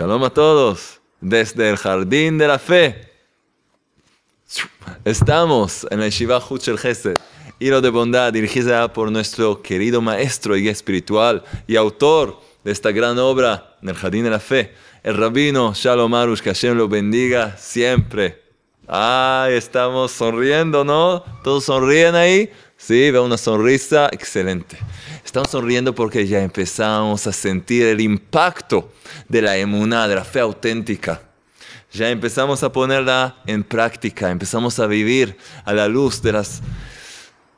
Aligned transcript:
Shalom 0.00 0.24
a 0.24 0.30
todos 0.30 0.98
desde 1.20 1.68
el 1.68 1.76
Jardín 1.76 2.38
de 2.38 2.48
la 2.48 2.58
Fe. 2.58 3.06
Estamos 5.04 5.86
en 5.90 6.00
la 6.00 6.06
Yeshiva 6.06 6.42
Huchel 6.42 6.78
Gesed, 6.78 7.16
hilo 7.58 7.82
de 7.82 7.90
bondad 7.90 8.32
dirigida 8.32 8.90
por 8.90 9.12
nuestro 9.12 9.60
querido 9.60 10.00
maestro 10.00 10.56
y 10.56 10.68
espiritual 10.68 11.44
y 11.66 11.76
autor 11.76 12.40
de 12.64 12.72
esta 12.72 12.92
gran 12.92 13.18
obra 13.18 13.76
en 13.82 13.90
el 13.90 13.94
Jardín 13.94 14.24
de 14.24 14.30
la 14.30 14.40
Fe, 14.40 14.72
el 15.02 15.18
rabino 15.18 15.74
Shalom 15.74 16.14
Arush, 16.14 16.40
que 16.40 16.48
Hashem 16.48 16.78
lo 16.78 16.88
bendiga 16.88 17.58
siempre. 17.58 18.42
Ay, 18.88 19.52
estamos 19.52 20.12
sonriendo, 20.12 20.82
¿no? 20.82 21.22
¿Todos 21.44 21.64
sonríen 21.64 22.14
ahí? 22.14 22.50
Sí, 22.78 23.10
veo 23.10 23.22
una 23.22 23.36
sonrisa 23.36 24.08
excelente. 24.10 24.78
Estamos 25.24 25.50
sonriendo 25.50 25.94
porque 25.94 26.26
ya 26.26 26.42
empezamos 26.42 27.26
a 27.26 27.32
sentir 27.32 27.86
el 27.86 28.00
impacto 28.00 28.92
de 29.28 29.42
la 29.42 29.56
emuná, 29.56 30.08
de 30.08 30.14
la 30.14 30.24
fe 30.24 30.40
auténtica. 30.40 31.22
Ya 31.92 32.10
empezamos 32.10 32.62
a 32.62 32.72
ponerla 32.72 33.36
en 33.46 33.64
práctica, 33.64 34.30
empezamos 34.30 34.78
a 34.78 34.86
vivir 34.86 35.36
a 35.64 35.72
la 35.72 35.88
luz 35.88 36.22
de 36.22 36.32
las 36.32 36.62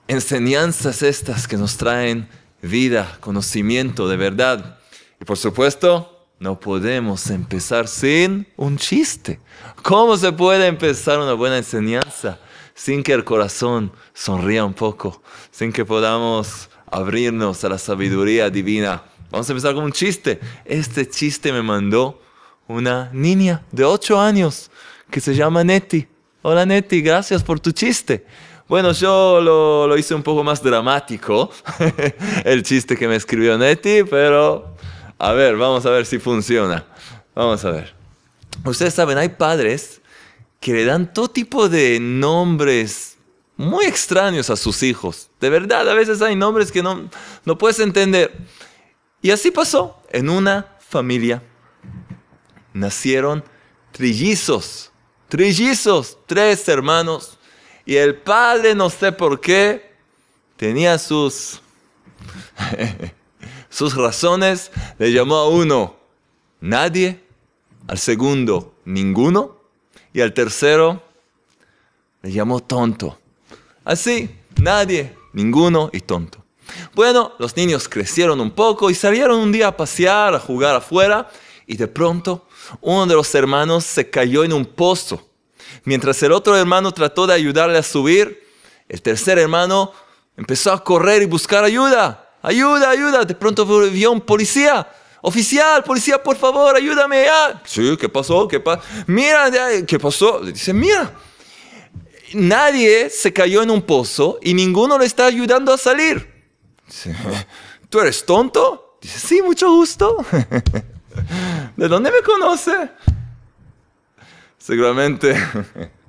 enseñanzas 0.09 1.03
estas 1.03 1.47
que 1.47 1.57
nos 1.57 1.77
traen 1.77 2.29
vida, 2.63 3.19
conocimiento 3.21 4.09
de 4.09 4.17
verdad. 4.17 4.79
Y 5.21 5.25
por 5.25 5.37
supuesto, 5.37 6.29
no 6.39 6.59
podemos 6.59 7.31
empezar 7.31 7.87
sin 7.87 8.49
un 8.57 8.77
chiste. 8.77 9.39
¿Cómo 9.83 10.17
se 10.17 10.33
puede 10.33 10.67
empezar 10.67 11.21
una 11.21 11.35
buena 11.35 11.59
enseñanza 11.59 12.39
sin 12.75 13.03
que 13.03 13.13
el 13.13 13.25
corazón 13.25 13.93
sonría 14.15 14.65
un 14.65 14.75
poco, 14.75 15.23
sin 15.51 15.73
que 15.73 15.85
podamos 15.85 16.69
abrirnos 16.93 17.65
a 17.65 17.71
la 17.71 17.79
sabiduría 17.79 18.51
divina. 18.51 19.03
Vamos 19.31 19.49
a 19.49 19.53
empezar 19.53 19.75
con 19.75 19.85
un 19.85 19.93
chiste. 19.93 20.39
Este 20.65 21.09
chiste 21.09 21.51
me 21.53 21.63
mandó 21.63 22.21
una 22.69 23.11
niña 23.13 23.63
de 23.73 23.85
8 23.85 24.21
años 24.21 24.71
que 25.11 25.21
se 25.21 25.35
llama 25.35 25.65
Neti. 25.65 26.07
Hola 26.43 26.67
Neti, 26.67 27.01
gracias 27.01 27.43
por 27.43 27.59
tu 27.59 27.73
chiste. 27.73 28.27
Bueno, 28.69 28.93
yo 28.93 29.41
lo, 29.41 29.87
lo 29.87 29.97
hice 29.99 30.15
un 30.15 30.23
poco 30.23 30.45
más 30.45 30.63
dramático, 30.63 31.51
el 32.45 32.63
chiste 32.63 32.97
que 32.97 33.09
me 33.09 33.17
escribió 33.17 33.57
Neti, 33.59 34.05
pero 34.05 34.77
a 35.19 35.33
ver, 35.33 35.57
vamos 35.57 35.85
a 35.87 35.91
ver 35.91 36.05
si 36.05 36.19
funciona. 36.19 36.85
Vamos 37.35 37.65
a 37.65 37.71
ver. 37.71 37.95
Ustedes 38.65 38.93
saben, 38.93 39.17
hay 39.17 39.31
padres 39.31 40.01
que 40.61 40.73
le 40.75 40.85
dan 40.85 41.13
todo 41.13 41.29
tipo 41.29 41.69
de 41.69 41.99
nombres 42.01 43.12
muy 43.57 43.87
extraños 43.87 44.51
a 44.51 44.57
sus 44.57 44.83
hijos. 44.83 45.29
De 45.41 45.51
verdad, 45.51 45.89
a 45.89 45.95
veces 45.95 46.23
hay 46.23 46.37
nombres 46.37 46.73
que 46.73 46.83
no, 46.83 47.09
no 47.45 47.59
puedes 47.59 47.79
entender. 47.81 48.33
Y 49.21 49.31
así 49.31 49.51
pasó. 49.51 49.99
En 50.11 50.29
una 50.29 50.77
familia 50.79 51.43
nacieron 52.73 53.43
trillizos, 53.93 54.91
trillizos, 55.29 56.19
tres 56.27 56.69
hermanos. 56.69 57.39
Y 57.85 57.97
el 57.97 58.17
padre, 58.17 58.75
no 58.75 58.91
sé 58.91 59.13
por 59.13 59.41
qué, 59.41 59.95
tenía 60.57 60.99
sus, 60.99 61.61
sus 63.71 63.95
razones. 63.95 64.71
Le 64.99 65.13
llamó 65.13 65.37
a 65.37 65.49
uno 65.49 65.97
nadie, 66.61 67.23
al 67.89 67.99
segundo 67.99 68.75
ninguno 68.85 69.57
y 70.13 70.21
al 70.21 70.33
tercero 70.33 71.03
le 72.23 72.33
llamó 72.33 72.61
tonto. 72.61 73.19
Así, 73.85 74.31
nadie, 74.61 75.17
ninguno 75.33 75.91
y 75.93 76.01
tonto. 76.01 76.45
Bueno, 76.95 77.33
los 77.39 77.57
niños 77.57 77.89
crecieron 77.89 78.41
un 78.41 78.51
poco 78.51 78.91
y 78.91 78.95
salieron 78.95 79.39
un 79.39 79.53
día 79.53 79.69
a 79.69 79.77
pasear, 79.77 80.35
a 80.35 80.39
jugar 80.39 80.77
afuera, 80.77 81.29
y 81.67 81.77
de 81.77 81.89
pronto 81.89 82.47
uno 82.81 83.07
de 83.07 83.15
los 83.15 83.35
hermanos 83.35 83.85
se 83.85 84.09
cayó 84.09 84.45
en 84.45 84.53
un 84.53 84.65
pozo. 84.65 85.29
Mientras 85.85 86.23
el 86.23 86.33
otro 86.33 86.57
hermano 86.57 86.93
trató 86.93 87.27
de 87.27 87.35
ayudarle 87.35 87.79
a 87.79 87.83
subir, 87.83 88.47
el 88.89 89.03
tercer 89.03 89.39
hermano 89.39 89.93
empezó 90.37 90.73
a 90.73 90.83
correr 90.83 91.23
y 91.23 91.27
buscar 91.27 91.65
ayuda. 91.65 92.31
Ayuda, 92.43 92.91
ayuda. 92.91 93.25
De 93.25 93.35
pronto 93.35 93.65
vio 93.91 94.13
un 94.13 94.21
policía. 94.21 94.89
Oficial, 95.23 95.85
policía, 95.85 96.21
por 96.21 96.37
favor, 96.37 96.75
ayúdame. 96.75 97.27
Sí, 97.65 97.97
¿qué 97.97 98.09
pasó? 98.09 98.49
¿Qué 98.49 98.59
pasó? 98.59 98.83
Mira, 99.07 99.51
¿qué 99.87 99.99
pasó? 99.99 100.41
Dice, 100.41 100.73
mira, 100.73 101.13
nadie 102.35 103.11
se 103.11 103.33
cayó 103.33 103.63
en 103.63 103.71
un 103.71 103.83
pozo 103.83 104.39
y 104.43 104.55
ninguno 104.55 104.99
le 104.99 105.07
está 105.07 105.27
ayudando 105.27 105.73
a 105.73 105.79
salir. 105.79 106.31
¿Tú 107.89 108.01
eres 108.01 108.25
tonto? 108.25 108.99
Dice, 109.01 109.19
sí, 109.19 109.43
mucho 109.43 109.71
gusto. 109.71 110.25
¿De 111.77 111.89
dónde 111.89 112.11
me 112.11 112.23
conoce? 112.23 112.91
Seguramente, 114.59 115.35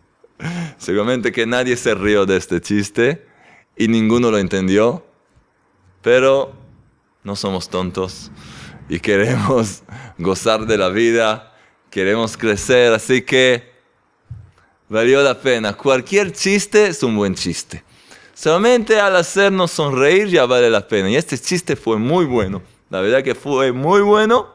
seguramente 0.77 1.31
que 1.31 1.45
nadie 1.45 1.75
se 1.75 1.95
rió 1.95 2.25
de 2.25 2.37
este 2.37 2.61
chiste 2.61 3.25
y 3.75 3.87
ninguno 3.87 4.29
lo 4.29 4.37
entendió, 4.37 5.05
pero 6.01 6.53
no 7.23 7.35
somos 7.35 7.69
tontos 7.69 8.31
y 8.89 8.99
queremos 8.99 9.83
gozar 10.19 10.67
de 10.67 10.77
la 10.77 10.89
vida, 10.89 11.55
queremos 11.89 12.37
crecer, 12.37 12.93
así 12.93 13.23
que 13.23 13.72
valió 14.93 15.21
la 15.23 15.37
pena. 15.37 15.73
Cualquier 15.73 16.31
chiste 16.31 16.87
es 16.87 17.03
un 17.03 17.17
buen 17.17 17.35
chiste. 17.35 17.83
Solamente 18.33 18.99
al 18.99 19.15
hacernos 19.15 19.71
sonreír 19.71 20.27
ya 20.27 20.45
vale 20.45 20.69
la 20.69 20.85
pena. 20.87 21.09
Y 21.09 21.15
este 21.15 21.37
chiste 21.37 21.75
fue 21.75 21.97
muy 21.97 22.25
bueno. 22.25 22.61
La 22.89 23.01
verdad 23.01 23.23
que 23.23 23.35
fue 23.35 23.71
muy 23.71 24.01
bueno. 24.01 24.53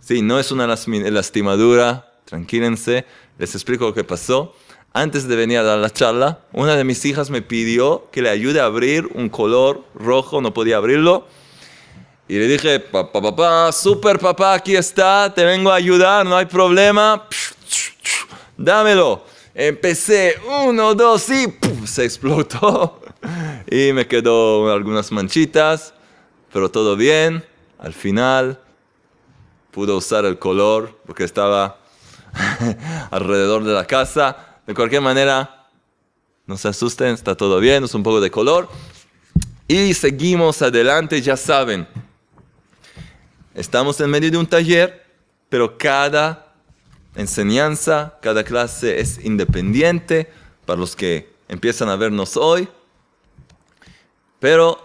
Sí, 0.00 0.22
no 0.22 0.38
es 0.38 0.52
una 0.52 0.68
lastimadura, 0.68 2.12
tranquílense, 2.24 3.04
les 3.38 3.54
explico 3.54 3.86
lo 3.86 3.94
que 3.94 4.04
pasó. 4.04 4.54
Antes 4.92 5.26
de 5.26 5.34
venir 5.36 5.58
a 5.58 5.62
dar 5.64 5.78
la 5.78 5.90
charla, 5.90 6.40
una 6.52 6.76
de 6.76 6.84
mis 6.84 7.04
hijas 7.04 7.28
me 7.28 7.42
pidió 7.42 8.08
que 8.12 8.22
le 8.22 8.30
ayude 8.30 8.60
a 8.60 8.66
abrir 8.66 9.08
un 9.14 9.28
color 9.28 9.84
rojo, 9.94 10.40
no 10.40 10.54
podía 10.54 10.76
abrirlo 10.76 11.26
y 12.28 12.38
le 12.38 12.48
dije, 12.48 12.80
papá, 12.80 13.22
papá, 13.22 13.72
super 13.72 14.18
papá, 14.18 14.54
aquí 14.54 14.74
está, 14.74 15.32
te 15.32 15.44
vengo 15.44 15.70
a 15.70 15.76
ayudar, 15.76 16.26
no 16.26 16.36
hay 16.36 16.46
problema. 16.46 17.26
Dámelo. 18.56 19.24
Empecé, 19.54 20.34
uno, 20.66 20.94
dos 20.94 21.30
y 21.30 21.46
se 21.86 22.04
explotó. 22.04 23.00
Y 23.68 23.92
me 23.92 24.06
quedó 24.06 24.70
algunas 24.70 25.10
manchitas, 25.10 25.92
pero 26.52 26.70
todo 26.70 26.94
bien. 26.94 27.44
Al 27.78 27.92
final 27.92 28.60
pude 29.72 29.92
usar 29.92 30.24
el 30.24 30.38
color 30.38 30.96
porque 31.04 31.24
estaba 31.24 31.80
alrededor 33.10 33.64
de 33.64 33.72
la 33.72 33.84
casa. 33.84 34.60
De 34.66 34.74
cualquier 34.74 35.00
manera, 35.00 35.66
no 36.46 36.56
se 36.56 36.68
asusten, 36.68 37.08
está 37.08 37.34
todo 37.34 37.58
bien, 37.58 37.82
es 37.82 37.94
un 37.94 38.04
poco 38.04 38.20
de 38.20 38.30
color. 38.30 38.68
Y 39.66 39.94
seguimos 39.94 40.62
adelante, 40.62 41.20
ya 41.20 41.36
saben, 41.36 41.88
Estamos 43.56 43.98
en 44.02 44.10
medio 44.10 44.30
de 44.30 44.36
un 44.36 44.46
taller, 44.46 45.02
pero 45.48 45.78
cada 45.78 46.52
enseñanza, 47.14 48.18
cada 48.20 48.44
clase 48.44 49.00
es 49.00 49.24
independiente 49.24 50.30
para 50.66 50.78
los 50.78 50.94
que 50.94 51.30
empiezan 51.48 51.88
a 51.88 51.96
vernos 51.96 52.36
hoy. 52.36 52.68
Pero 54.40 54.78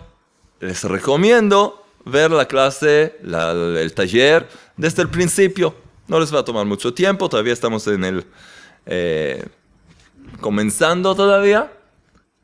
les 0.61 0.85
recomiendo 0.85 1.83
ver 2.05 2.31
la 2.31 2.47
clase, 2.47 3.17
el 3.21 3.93
taller 3.93 4.47
desde 4.77 5.01
el 5.01 5.09
principio. 5.09 5.75
No 6.07 6.17
les 6.17 6.33
va 6.33 6.39
a 6.39 6.45
tomar 6.45 6.65
mucho 6.65 6.93
tiempo, 6.93 7.27
todavía 7.27 7.51
estamos 7.51 7.85
en 7.87 8.05
el... 8.05 8.25
Eh, 8.85 9.45
comenzando 10.39 11.13
todavía 11.13 11.69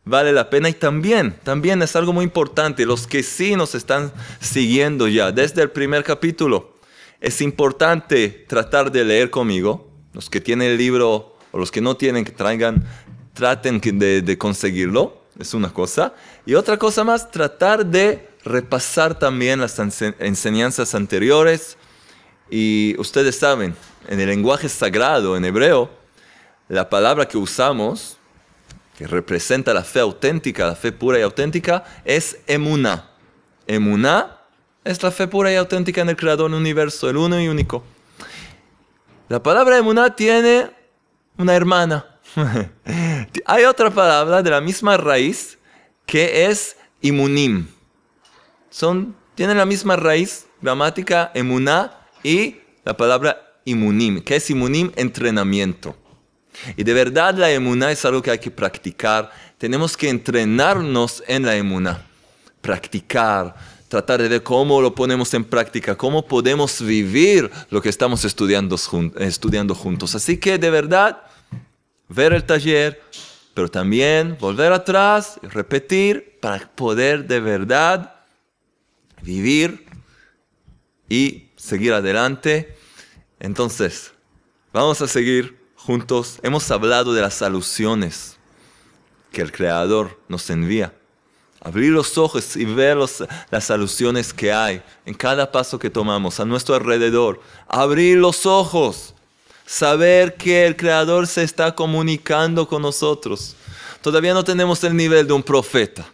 vale 0.08 0.32
la 0.32 0.50
pena 0.50 0.70
y 0.70 0.74
también, 0.74 1.38
también 1.44 1.82
es 1.82 1.96
algo 1.96 2.14
muy 2.14 2.24
importante, 2.24 2.86
los 2.86 3.08
que 3.08 3.24
sí 3.24 3.56
nos 3.56 3.76
están 3.76 4.12
siguiendo 4.40 5.08
ya 5.08 5.32
desde 5.32 5.62
el 5.62 5.72
primer 5.72 6.04
capítulo, 6.04 6.78
es 7.20 7.42
importante 7.42 8.46
tratar 8.48 8.92
de 8.92 9.04
leer 9.04 9.30
conmigo, 9.30 9.92
los 10.14 10.30
que 10.30 10.42
tienen 10.42 10.72
el 10.72 10.78
libro 10.78 11.36
o 11.52 11.58
los 11.58 11.72
que 11.72 11.82
no 11.82 11.98
tienen, 11.98 12.26
que 12.26 12.32
traigan, 12.32 12.86
traten 13.34 13.80
de, 13.80 14.22
de 14.22 14.38
conseguirlo, 14.38 15.22
es 15.40 15.54
una 15.54 15.74
cosa, 15.74 16.14
y 16.46 16.56
otra 16.56 16.78
cosa 16.78 17.04
más, 17.04 17.30
tratar 17.30 17.86
de 17.86 18.28
repasar 18.48 19.20
también 19.20 19.60
las 19.60 19.78
enseñanzas 19.80 20.96
anteriores. 20.96 21.78
Y 22.50 22.96
ustedes 22.98 23.38
saben, 23.38 23.76
en 24.08 24.20
el 24.20 24.30
lenguaje 24.30 24.70
sagrado, 24.70 25.36
en 25.36 25.46
hebreo, 25.46 25.90
la 26.70 26.90
palabra 26.90 27.28
que 27.28 27.38
usamos, 27.38 28.17
que 28.98 29.06
representa 29.06 29.76
la 29.76 29.84
fe 29.84 30.00
auténtica, 30.00 30.66
la 30.66 30.76
fe 30.76 30.92
pura 30.92 31.20
y 31.20 31.22
auténtica, 31.22 31.84
es 32.04 32.40
emuná. 32.48 33.12
Emuná 33.68 34.40
es 34.84 35.04
la 35.04 35.12
fe 35.12 35.28
pura 35.28 35.54
y 35.54 35.56
auténtica 35.56 36.02
en 36.02 36.10
el 36.10 36.16
Creador 36.16 36.50
del 36.50 36.60
universo, 36.60 37.08
el 37.08 37.18
uno 37.18 37.40
y 37.40 37.48
único. 37.48 37.84
La 39.30 39.44
palabra 39.44 39.78
emuná 39.78 40.16
tiene 40.16 40.72
una 41.38 41.56
hermana. 41.56 42.08
Hay 43.46 43.66
otra 43.66 43.92
palabra 43.92 44.42
de 44.42 44.50
la 44.50 44.62
misma 44.62 44.98
raíz 44.98 45.60
que 46.08 46.48
es 46.48 46.76
imunim. 47.02 47.68
Son, 48.72 49.16
tienen 49.36 49.58
la 49.58 49.66
misma 49.68 49.96
raíz 49.96 50.48
gramática 50.60 51.30
emuná 51.36 52.00
y 52.24 52.56
la 52.84 52.98
palabra 52.98 53.60
imunim. 53.64 54.24
¿Qué 54.24 54.38
es 54.38 54.50
imunim? 54.50 54.92
Entrenamiento. 54.96 55.96
Y 56.76 56.84
de 56.84 56.94
verdad 56.94 57.36
la 57.36 57.52
emuná 57.52 57.92
es 57.92 58.04
algo 58.06 58.22
que 58.22 58.32
hay 58.32 58.40
que 58.40 58.52
practicar. 58.52 59.32
Tenemos 59.58 59.96
que 59.96 60.10
entrenarnos 60.10 61.24
en 61.28 61.46
la 61.46 61.56
emuná. 61.56 62.04
Practicar, 62.62 63.56
tratar 63.88 64.22
de 64.22 64.28
ver 64.28 64.44
cómo 64.44 64.82
lo 64.82 64.94
ponemos 64.94 65.34
en 65.34 65.44
práctica, 65.44 65.96
cómo 65.96 66.26
podemos 66.26 66.82
vivir 66.82 67.50
lo 67.70 67.82
que 67.82 67.90
estamos 67.90 68.26
estudiando, 68.26 68.78
estudiando 69.20 69.76
juntos. 69.76 70.16
Así 70.16 70.38
que 70.38 70.58
de 70.58 70.70
verdad, 70.70 71.22
ver 72.10 72.34
el 72.34 72.44
taller, 72.44 73.02
pero 73.54 73.70
también 73.70 74.38
volver 74.40 74.72
atrás 74.74 75.40
repetir 75.42 76.38
para 76.42 76.70
poder 76.76 77.26
de 77.26 77.40
verdad 77.40 78.14
vivir 79.22 79.86
y 81.10 81.50
seguir 81.56 81.94
adelante. 81.94 82.76
Entonces, 83.40 84.12
vamos 84.74 85.02
a 85.02 85.08
seguir 85.08 85.57
juntos. 85.88 86.38
Hemos 86.44 86.70
hablado 86.70 87.14
de 87.14 87.22
las 87.22 87.42
alusiones 87.42 88.36
que 89.32 89.42
el 89.42 89.54
Creador 89.54 90.20
nos 90.28 90.50
envía. 90.50 90.94
Abrir 91.62 91.94
los 91.94 92.18
ojos 92.18 92.58
y 92.58 92.66
ver 92.66 92.98
las 92.98 93.72
alusiones 93.72 94.34
que 94.34 94.52
hay 94.52 94.82
en 95.06 95.14
cada 95.14 95.50
paso 95.50 95.80
que 95.80 95.90
tomamos 95.90 96.42
a 96.42 96.46
nuestro 96.46 96.76
alrededor. 96.76 97.40
Abrir 97.70 98.18
los 98.18 98.46
ojos. 98.46 99.14
Saber 99.66 100.36
que 100.36 100.68
el 100.68 100.76
Creador 100.76 101.26
se 101.26 101.44
está 101.44 101.74
comunicando 101.74 102.68
con 102.68 102.82
nosotros. 102.82 103.56
Todavía 104.02 104.34
no 104.34 104.44
tenemos 104.44 104.84
el 104.84 104.94
nivel 104.94 105.26
de 105.26 105.34
un 105.34 105.44
profeta 105.44 106.06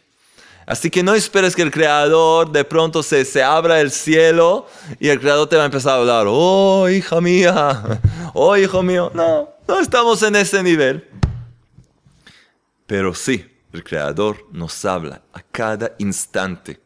Así 0.66 0.90
que 0.90 1.04
no 1.04 1.14
esperes 1.14 1.56
que 1.56 1.62
el 1.62 1.72
creador 1.72 2.50
de 2.50 2.64
pronto 2.64 3.04
se, 3.04 3.26
se 3.26 3.44
abra 3.44 3.82
el 3.82 3.92
cielo 3.92 4.66
y 5.00 5.10
el 5.10 5.20
creador 5.20 5.50
te 5.50 5.58
va 5.58 5.64
a 5.64 5.66
empezar 5.66 5.94
a 5.94 5.98
hablar, 5.98 6.26
oh 6.30 6.88
hija 6.90 7.20
mía, 7.20 8.00
oh 8.34 8.56
hijo 8.56 8.82
mío. 8.82 9.12
No, 9.14 9.50
no 9.68 9.80
estamos 9.80 10.22
en 10.24 10.36
ese 10.36 10.62
nivel. 10.64 11.08
Pero 12.86 13.14
sí, 13.14 13.46
el 13.72 13.84
creador 13.84 14.48
nos 14.52 14.86
habla 14.86 15.22
a 15.34 15.42
cada 15.42 15.96
instante. 15.98 16.80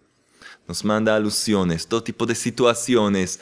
Nos 0.67 0.83
manda 0.83 1.15
alusiones, 1.15 1.87
todo 1.87 2.03
tipo 2.03 2.25
de 2.25 2.35
situaciones 2.35 3.39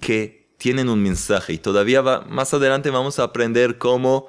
que 0.00 0.48
tienen 0.58 0.88
un 0.88 1.02
mensaje. 1.02 1.52
Y 1.52 1.58
todavía 1.58 2.02
más 2.02 2.54
adelante 2.54 2.90
vamos 2.90 3.18
a 3.18 3.24
aprender 3.24 3.78
cómo 3.78 4.28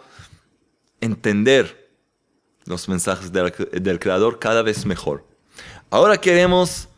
entender 1.02 1.90
los 2.66 2.90
mensajes 2.90 3.32
del 3.32 4.00
creador 4.00 4.40
cada 4.40 4.62
vez 4.62 4.86
mejor. 4.86 5.26
Ahora 5.90 6.18
queremos 6.18 6.90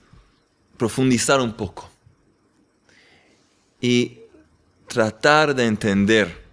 profundizar 0.77 1.41
un 1.41 1.53
poco 1.53 1.89
y 3.81 4.19
tratar 4.87 5.53
de 5.53 5.65
entender 5.65 6.46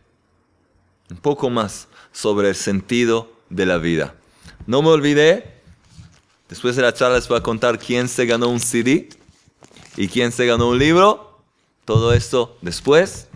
un 1.14 1.20
poco 1.20 1.48
más 1.48 1.86
sobre 2.10 2.48
el 2.48 2.56
sentido 2.56 3.30
de 3.48 3.66
la 3.66 3.78
vida. 3.78 4.16
No 4.66 4.82
me 4.82 4.88
olvidé, 4.88 5.60
después 6.48 6.74
de 6.74 6.82
la 6.82 6.92
charla 6.92 7.16
les 7.16 7.28
voy 7.28 7.38
a 7.38 7.42
contar 7.42 7.78
quién 7.78 8.08
se 8.08 8.26
ganó 8.26 8.48
un 8.48 8.58
CD 8.58 9.08
y 9.96 10.08
quién 10.08 10.32
se 10.32 10.44
ganó 10.44 10.70
un 10.70 10.78
libro. 10.78 11.38
Todo 11.84 12.12
esto 12.12 12.58
después. 12.62 13.28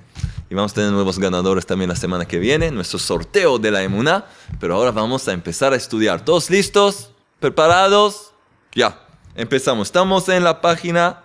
Y 0.51 0.55
vamos 0.55 0.73
a 0.73 0.77
tener 0.77 0.91
nuevos 0.91 1.21
ganadores 1.21 1.67
también 1.67 1.89
la 1.89 1.95
semana 1.95 2.27
que 2.27 2.39
viene, 2.39 2.73
nuestro 2.73 2.99
sorteo 2.99 3.59
de 3.59 3.71
la 3.71 3.83
Emuna. 3.83 4.25
Pero 4.59 4.75
ahora 4.75 4.91
vamos 4.91 5.29
a 5.29 5.33
empezar 5.33 5.73
a 5.73 5.77
estudiar. 5.77 6.25
¿Todos 6.25 6.51
listos? 6.51 7.13
¿Preparados? 7.39 8.33
Ya, 8.75 9.07
empezamos. 9.37 9.87
Estamos 9.87 10.29
en 10.31 10.43
la 10.43 10.61
página 10.61 11.23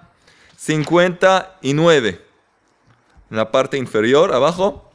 59. 0.58 2.22
En 3.32 3.38
la 3.38 3.52
parte 3.52 3.78
inferior, 3.78 4.34
abajo, 4.34 4.93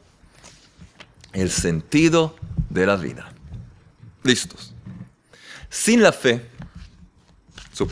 el 1.33 1.49
sentido 1.49 2.35
de 2.69 2.85
la 2.85 2.95
vida. 2.95 3.33
Listos. 4.23 4.73
Sin 5.69 6.01
la 6.01 6.11
fe, 6.11 6.45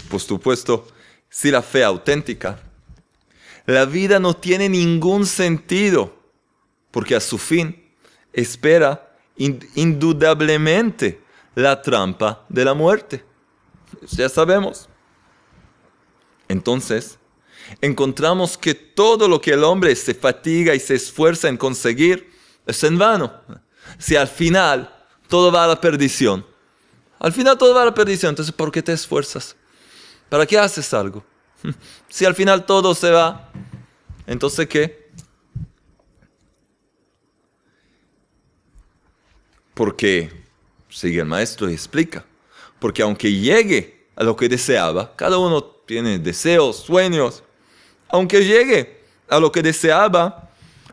por 0.10 0.19
supuesto, 0.19 0.88
sin 1.30 1.51
la 1.51 1.62
fe 1.62 1.84
auténtica, 1.84 2.60
la 3.66 3.86
vida 3.86 4.19
no 4.19 4.36
tiene 4.36 4.69
ningún 4.69 5.25
sentido, 5.25 6.16
porque 6.92 7.16
a 7.16 7.19
su 7.19 7.38
fin 7.38 7.84
espera 8.34 9.16
indudablemente 9.38 11.22
la 11.54 11.81
trampa 11.81 12.45
de 12.50 12.66
la 12.66 12.74
muerte. 12.74 13.24
Ya 14.12 14.30
sabemos. 14.30 14.88
Entonces, 16.48 17.18
encontramos 17.81 18.57
que 18.57 18.74
todo 18.74 19.28
lo 19.28 19.42
que 19.42 19.51
el 19.51 19.63
hombre 19.63 19.95
se 19.95 20.13
fatiga 20.13 20.74
y 20.74 20.80
se 20.80 20.95
esfuerza 20.95 21.50
en 21.50 21.57
conseguir 21.57 22.31
es 22.68 22.84
en 22.84 22.98
vano. 22.98 23.34
Si 23.98 24.16
al 24.16 24.28
final 24.28 24.94
todo 25.28 25.52
va 25.52 25.64
a 25.64 25.68
la 25.68 25.81
perdición, 25.81 26.46
al 27.19 27.34
final 27.34 27.58
todo 27.58 27.74
va 27.74 27.81
a 27.81 27.86
la 27.86 27.94
perdición, 27.94 28.30
entonces 28.30 28.54
¿por 28.54 28.72
qué 28.72 28.84
te 28.84 28.94
esfuerzas? 28.94 29.56
¿Para 30.30 30.46
qué 30.46 30.58
haces 30.58 30.94
algo? 30.94 31.24
Si 32.10 32.25
al 32.25 32.36
final 32.36 32.65
todo 32.65 32.94
se 32.94 33.10
va, 33.10 33.51
entonces 34.27 34.68
¿qué? 34.68 35.10
Porque 39.74 40.32
sigue 40.89 41.20
el 41.20 41.25
maestro 41.25 41.70
y 41.70 41.74
explica 41.74 42.25
porque 42.80 43.01
aunque 43.01 43.32
llegue 43.32 44.08
a 44.15 44.24
lo 44.24 44.36
que 44.36 44.50
deseaba, 44.50 45.15
cada 45.15 45.38
uno 45.38 45.63
tiene 45.63 46.20
deseos, 46.20 46.77
sueños, 46.77 47.44
aunque 48.10 48.44
llegue 48.44 49.03
a 49.30 49.39
lo 49.39 49.51
que 49.51 49.62
deseaba, 49.62 50.47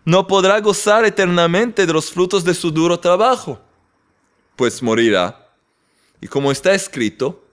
no 0.05 0.27
podrá 0.27 0.61
gozar 0.61 1.05
eternamente 1.05 1.87
de 1.87 1.93
los 1.93 2.11
frutos 2.11 2.45
de 2.45 2.55
su 2.55 2.71
duro 2.71 2.99
trabajo, 2.99 3.61
pues 4.57 4.83
morirá. 4.83 5.49
Y 6.21 6.29
como 6.29 6.53
está 6.53 6.75
escrito, 6.75 7.45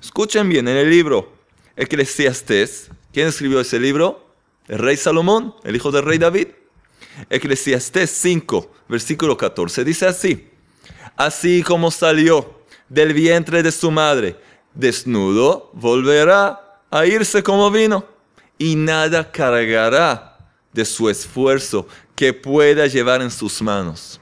escuchen 0.00 0.48
bien 0.48 0.68
en 0.68 0.76
el 0.76 0.90
libro 0.90 1.32
Eclesiastés, 1.76 2.90
¿quién 3.12 3.28
escribió 3.28 3.60
ese 3.60 3.80
libro? 3.80 4.28
El 4.68 4.78
rey 4.78 4.96
Salomón, 4.96 5.54
el 5.64 5.74
hijo 5.76 5.90
del 5.90 6.04
rey 6.04 6.18
David. 6.18 6.48
Eclesiastés 7.30 8.10
5, 8.10 8.72
versículo 8.88 9.36
14, 9.36 9.84
dice 9.84 10.06
así, 10.06 10.50
así 11.16 11.62
como 11.62 11.90
salió 11.90 12.60
del 12.88 13.12
vientre 13.12 13.62
de 13.62 13.72
su 13.72 13.90
madre. 13.90 14.36
Desnudo 14.72 15.70
volverá 15.74 16.80
a 16.90 17.06
irse 17.06 17.42
como 17.42 17.70
vino 17.70 18.04
y 18.58 18.74
nada 18.74 19.30
cargará 19.30 20.33
de 20.74 20.84
su 20.84 21.08
esfuerzo 21.08 21.86
que 22.14 22.32
pueda 22.32 22.86
llevar 22.86 23.22
en 23.22 23.30
sus 23.30 23.62
manos. 23.62 24.20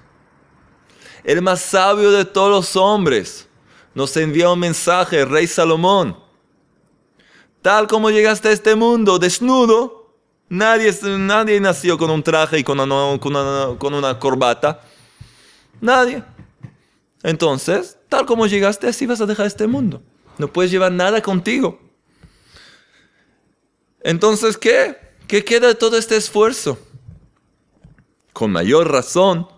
El 1.24 1.42
más 1.42 1.60
sabio 1.60 2.10
de 2.10 2.24
todos 2.24 2.50
los 2.50 2.76
hombres 2.76 3.48
nos 3.94 4.16
envía 4.16 4.50
un 4.50 4.58
mensaje, 4.58 5.24
rey 5.24 5.46
Salomón. 5.46 6.16
Tal 7.62 7.86
como 7.86 8.10
llegaste 8.10 8.48
a 8.48 8.52
este 8.52 8.74
mundo 8.74 9.18
desnudo, 9.18 10.14
nadie, 10.48 10.92
nadie 11.18 11.60
nació 11.60 11.96
con 11.96 12.10
un 12.10 12.22
traje 12.22 12.58
y 12.58 12.64
con 12.64 12.78
con 13.18 13.94
una 13.94 14.18
corbata. 14.18 14.80
Nadie. 15.80 16.22
Entonces, 17.22 17.96
tal 18.08 18.26
como 18.26 18.46
llegaste, 18.46 18.88
así 18.88 19.06
vas 19.06 19.20
a 19.20 19.26
dejar 19.26 19.46
este 19.46 19.66
mundo. 19.66 20.02
No 20.38 20.48
puedes 20.48 20.70
llevar 20.70 20.90
nada 20.90 21.22
contigo. 21.22 21.78
Entonces, 24.00 24.56
¿qué? 24.56 25.01
¿Qué 25.32 25.42
queda 25.42 25.68
de 25.68 25.74
todo 25.74 25.96
este 25.96 26.14
esfuerzo? 26.14 26.78
Con 28.34 28.52
mayor 28.52 28.92
razón, 28.92 29.48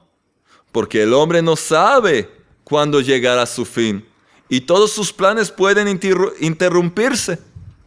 porque 0.71 1.03
el 1.03 1.13
hombre 1.13 1.43
no 1.43 1.57
sabe 1.57 2.31
cuándo 2.63 3.01
llegará 3.01 3.45
su 3.45 3.65
fin 3.65 4.07
y 4.49 4.61
todos 4.61 4.93
sus 4.93 5.13
planes 5.13 5.51
pueden 5.51 5.89
interrumpirse. 6.39 7.41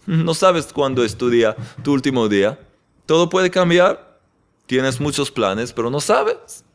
No 0.06 0.34
sabes 0.34 0.74
cuándo 0.74 1.02
es 1.02 1.18
tu 1.18 1.30
día, 1.30 1.56
tu 1.82 1.94
último 1.94 2.28
día. 2.28 2.60
Todo 3.06 3.30
puede 3.30 3.50
cambiar. 3.50 4.20
Tienes 4.66 5.00
muchos 5.00 5.32
planes, 5.32 5.72
pero 5.72 5.90
no 5.90 6.02
sabes. 6.02 6.66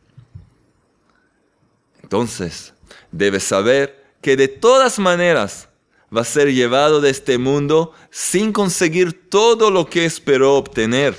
Entonces, 2.01 2.73
debes 3.11 3.43
saber 3.43 4.03
que 4.19 4.35
de 4.35 4.47
todas 4.47 4.97
maneras 4.97 5.69
va 6.15 6.21
a 6.21 6.25
ser 6.25 6.53
llevado 6.53 7.01
de 7.01 7.09
este 7.09 7.37
mundo 7.37 7.93
sin 8.11 8.51
conseguir 8.51 9.29
todo 9.29 9.71
lo 9.71 9.89
que 9.89 10.05
esperó 10.05 10.55
obtener. 10.55 11.17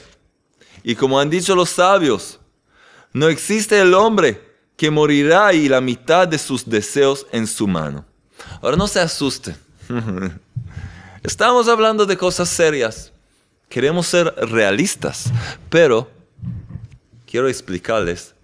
Y 0.82 0.94
como 0.94 1.18
han 1.18 1.30
dicho 1.30 1.54
los 1.54 1.70
sabios, 1.70 2.38
no 3.12 3.28
existe 3.28 3.80
el 3.80 3.94
hombre 3.94 4.54
que 4.76 4.90
morirá 4.90 5.52
y 5.52 5.68
la 5.68 5.80
mitad 5.80 6.28
de 6.28 6.38
sus 6.38 6.68
deseos 6.68 7.26
en 7.32 7.46
su 7.46 7.66
mano. 7.66 8.04
Ahora 8.60 8.76
no 8.76 8.86
se 8.86 9.00
asusten. 9.00 9.56
Estamos 11.22 11.68
hablando 11.68 12.06
de 12.06 12.16
cosas 12.16 12.48
serias. 12.48 13.12
Queremos 13.68 14.06
ser 14.06 14.32
realistas, 14.36 15.32
pero 15.70 16.10
quiero 17.26 17.48
explicarles, 17.48 18.34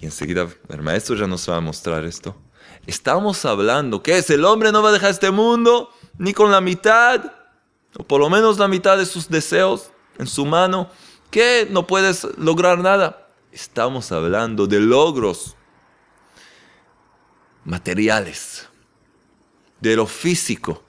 y 0.00 0.06
enseguida 0.06 0.48
el 0.68 0.82
maestro 0.82 1.16
ya 1.16 1.26
nos 1.26 1.48
va 1.50 1.56
a 1.56 1.60
mostrar 1.60 2.04
esto. 2.04 2.36
Estamos 2.86 3.44
hablando 3.44 4.02
que 4.02 4.16
es 4.16 4.30
el 4.30 4.44
hombre 4.44 4.72
no 4.72 4.82
va 4.82 4.90
a 4.90 4.92
dejar 4.92 5.10
este 5.10 5.30
mundo 5.30 5.90
ni 6.18 6.32
con 6.32 6.50
la 6.50 6.60
mitad, 6.60 7.32
o 7.96 8.02
por 8.04 8.20
lo 8.20 8.28
menos 8.28 8.58
la 8.58 8.68
mitad 8.68 8.98
de 8.98 9.06
sus 9.06 9.28
deseos 9.28 9.90
en 10.18 10.26
su 10.26 10.44
mano, 10.44 10.90
que 11.30 11.66
no 11.70 11.86
puedes 11.86 12.26
lograr 12.36 12.78
nada. 12.78 13.28
Estamos 13.52 14.12
hablando 14.12 14.66
de 14.66 14.80
logros 14.80 15.56
materiales, 17.64 18.68
de 19.80 19.96
lo 19.96 20.06
físico. 20.06 20.82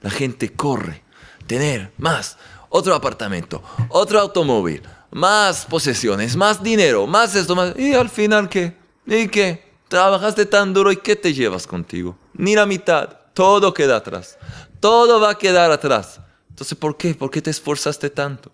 La 0.00 0.10
gente 0.10 0.52
corre, 0.52 1.02
tener 1.46 1.92
más, 1.98 2.38
otro 2.68 2.94
apartamento, 2.94 3.62
otro 3.88 4.20
automóvil, 4.20 4.82
más 5.10 5.66
posesiones, 5.66 6.36
más 6.36 6.62
dinero, 6.62 7.06
más 7.06 7.34
esto, 7.34 7.56
más... 7.56 7.76
¿Y 7.78 7.94
al 7.94 8.08
final 8.08 8.48
qué? 8.48 8.76
¿Y 9.06 9.28
qué? 9.28 9.72
Trabajaste 9.88 10.46
tan 10.46 10.72
duro 10.74 10.92
y 10.92 10.96
¿qué 10.98 11.16
te 11.16 11.32
llevas 11.32 11.66
contigo? 11.66 12.16
Ni 12.34 12.54
la 12.54 12.66
mitad. 12.66 13.17
Todo 13.38 13.72
queda 13.72 13.98
atrás. 13.98 14.36
Todo 14.80 15.20
va 15.20 15.30
a 15.30 15.38
quedar 15.38 15.70
atrás. 15.70 16.20
Entonces, 16.48 16.76
¿por 16.76 16.96
qué? 16.96 17.14
¿Por 17.14 17.30
qué 17.30 17.40
te 17.40 17.50
esforzaste 17.50 18.10
tanto? 18.10 18.50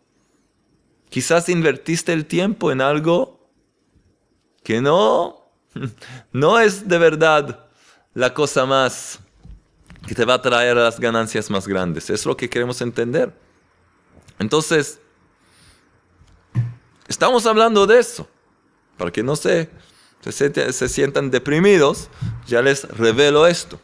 Quizás 1.09 1.49
invertiste 1.49 2.12
el 2.12 2.26
tiempo 2.26 2.71
en 2.71 2.83
algo 2.83 3.49
que 4.62 4.83
no, 4.83 5.49
no 6.33 6.61
es 6.61 6.87
de 6.87 6.99
verdad 6.99 7.64
la 8.12 8.35
cosa 8.35 8.67
más 8.67 9.21
que 10.07 10.14
te 10.14 10.26
va 10.26 10.35
a 10.35 10.43
traer 10.43 10.76
las 10.76 11.00
ganancias 11.00 11.49
más 11.49 11.67
grandes. 11.67 12.11
Es 12.11 12.26
lo 12.26 12.37
que 12.37 12.50
queremos 12.50 12.83
entender. 12.83 13.33
Entonces, 14.38 14.99
estamos 17.09 17.47
hablando 17.47 17.87
de 17.87 18.00
eso. 18.00 18.29
Para 18.99 19.11
que 19.11 19.23
no 19.23 19.35
se, 19.35 19.71
se, 20.21 20.73
se 20.75 20.88
sientan 20.91 21.31
deprimidos, 21.31 22.11
ya 22.47 22.61
les 22.61 22.87
revelo 22.87 23.47
esto. 23.47 23.81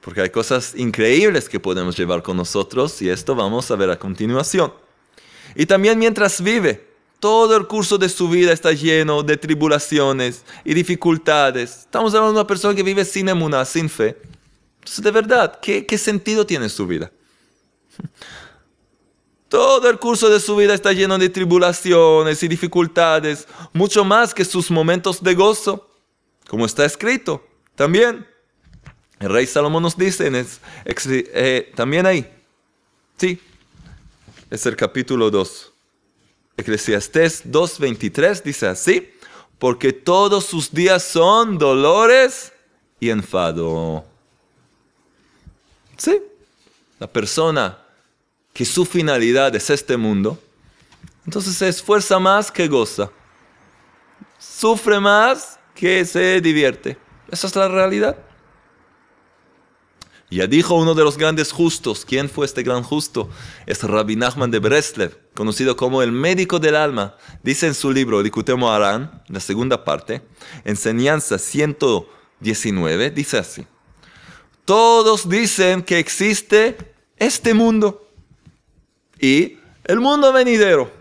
Porque 0.00 0.22
hay 0.22 0.30
cosas 0.30 0.74
increíbles 0.74 1.48
que 1.48 1.60
podemos 1.60 1.96
llevar 1.96 2.22
con 2.22 2.36
nosotros 2.36 3.00
y 3.02 3.10
esto 3.10 3.34
vamos 3.34 3.70
a 3.70 3.76
ver 3.76 3.90
a 3.90 3.98
continuación. 3.98 4.72
Y 5.54 5.66
también 5.66 5.98
mientras 5.98 6.40
vive, 6.40 6.88
todo 7.18 7.54
el 7.56 7.66
curso 7.66 7.98
de 7.98 8.08
su 8.08 8.28
vida 8.28 8.52
está 8.52 8.72
lleno 8.72 9.22
de 9.22 9.36
tribulaciones 9.36 10.44
y 10.64 10.72
dificultades. 10.72 11.80
Estamos 11.80 12.14
hablando 12.14 12.32
de 12.32 12.40
una 12.40 12.46
persona 12.46 12.74
que 12.74 12.82
vive 12.82 13.04
sin 13.04 13.28
emuná, 13.28 13.64
sin 13.66 13.90
fe. 13.90 14.16
Entonces, 14.78 15.04
de 15.04 15.10
verdad, 15.10 15.60
¿qué, 15.60 15.84
¿qué 15.84 15.98
sentido 15.98 16.46
tiene 16.46 16.70
su 16.70 16.86
vida? 16.86 17.12
Todo 19.50 19.90
el 19.90 19.98
curso 19.98 20.30
de 20.30 20.40
su 20.40 20.56
vida 20.56 20.72
está 20.72 20.92
lleno 20.92 21.18
de 21.18 21.28
tribulaciones 21.28 22.42
y 22.42 22.48
dificultades, 22.48 23.46
mucho 23.72 24.04
más 24.04 24.32
que 24.32 24.44
sus 24.44 24.70
momentos 24.70 25.22
de 25.22 25.34
gozo, 25.34 25.90
como 26.48 26.64
está 26.64 26.84
escrito 26.84 27.44
también. 27.74 28.29
El 29.20 29.28
rey 29.28 29.46
Salomón 29.46 29.82
nos 29.82 29.98
dice 29.98 30.32
eh, 30.86 31.72
también 31.76 32.06
ahí, 32.06 32.26
sí, 33.18 33.38
es 34.48 34.64
el 34.64 34.76
capítulo 34.76 35.30
2. 35.30 35.72
Eclesiastés 36.56 37.44
2.23 37.44 38.42
dice 38.42 38.66
así, 38.66 39.12
porque 39.58 39.92
todos 39.92 40.46
sus 40.46 40.72
días 40.72 41.02
son 41.02 41.58
dolores 41.58 42.50
y 42.98 43.10
enfado. 43.10 44.06
Sí, 45.98 46.18
la 46.98 47.06
persona 47.06 47.78
que 48.54 48.64
su 48.64 48.86
finalidad 48.86 49.54
es 49.54 49.68
este 49.68 49.98
mundo, 49.98 50.38
entonces 51.26 51.54
se 51.56 51.68
esfuerza 51.68 52.18
más 52.18 52.50
que 52.50 52.66
goza, 52.68 53.10
sufre 54.38 54.98
más 54.98 55.58
que 55.74 56.06
se 56.06 56.40
divierte. 56.40 56.96
Esa 57.30 57.48
es 57.48 57.54
la 57.54 57.68
realidad. 57.68 58.16
Ya 60.30 60.46
dijo 60.46 60.76
uno 60.76 60.94
de 60.94 61.02
los 61.02 61.18
grandes 61.18 61.50
justos, 61.50 62.04
¿quién 62.04 62.30
fue 62.30 62.46
este 62.46 62.62
gran 62.62 62.84
justo? 62.84 63.28
Es 63.66 63.82
Rabbi 63.82 64.14
Nachman 64.14 64.52
de 64.52 64.60
Breslev, 64.60 65.18
conocido 65.34 65.76
como 65.76 66.02
el 66.02 66.12
médico 66.12 66.60
del 66.60 66.76
alma. 66.76 67.16
Dice 67.42 67.66
en 67.66 67.74
su 67.74 67.92
libro 67.92 68.22
Likutemo 68.22 68.70
Aran, 68.70 69.24
la 69.26 69.40
segunda 69.40 69.84
parte, 69.84 70.22
enseñanza 70.64 71.36
119, 71.36 73.10
dice 73.10 73.38
así. 73.38 73.66
Todos 74.64 75.28
dicen 75.28 75.82
que 75.82 75.98
existe 75.98 76.76
este 77.16 77.52
mundo 77.52 78.08
y 79.18 79.58
el 79.82 79.98
mundo 79.98 80.32
venidero. 80.32 80.92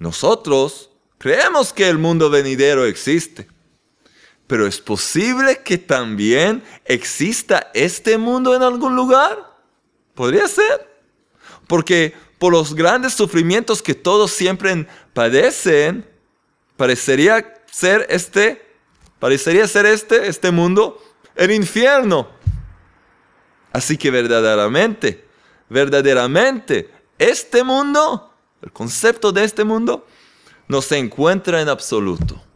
Nosotros 0.00 0.90
creemos 1.18 1.72
que 1.72 1.88
el 1.88 1.98
mundo 1.98 2.30
venidero 2.30 2.84
existe 2.84 3.46
pero 4.48 4.66
es 4.66 4.80
posible 4.80 5.60
que 5.62 5.76
también 5.76 6.64
exista 6.86 7.70
este 7.74 8.16
mundo 8.16 8.56
en 8.56 8.62
algún 8.62 8.96
lugar. 8.96 9.38
Podría 10.14 10.48
ser. 10.48 10.88
Porque 11.66 12.14
por 12.38 12.52
los 12.52 12.74
grandes 12.74 13.12
sufrimientos 13.12 13.82
que 13.82 13.94
todos 13.94 14.30
siempre 14.30 14.88
padecen, 15.12 16.08
parecería 16.78 17.62
ser 17.70 18.06
este, 18.08 18.74
parecería 19.18 19.68
ser 19.68 19.84
este, 19.84 20.26
este 20.28 20.50
mundo, 20.50 20.98
el 21.36 21.50
infierno. 21.50 22.30
Así 23.70 23.98
que 23.98 24.10
verdaderamente, 24.10 25.28
verdaderamente, 25.68 26.90
este 27.18 27.62
mundo, 27.62 28.32
el 28.62 28.72
concepto 28.72 29.30
de 29.30 29.44
este 29.44 29.62
mundo, 29.62 30.06
no 30.68 30.80
se 30.80 30.96
encuentra 30.96 31.60
en 31.60 31.68
absoluto. 31.68 32.47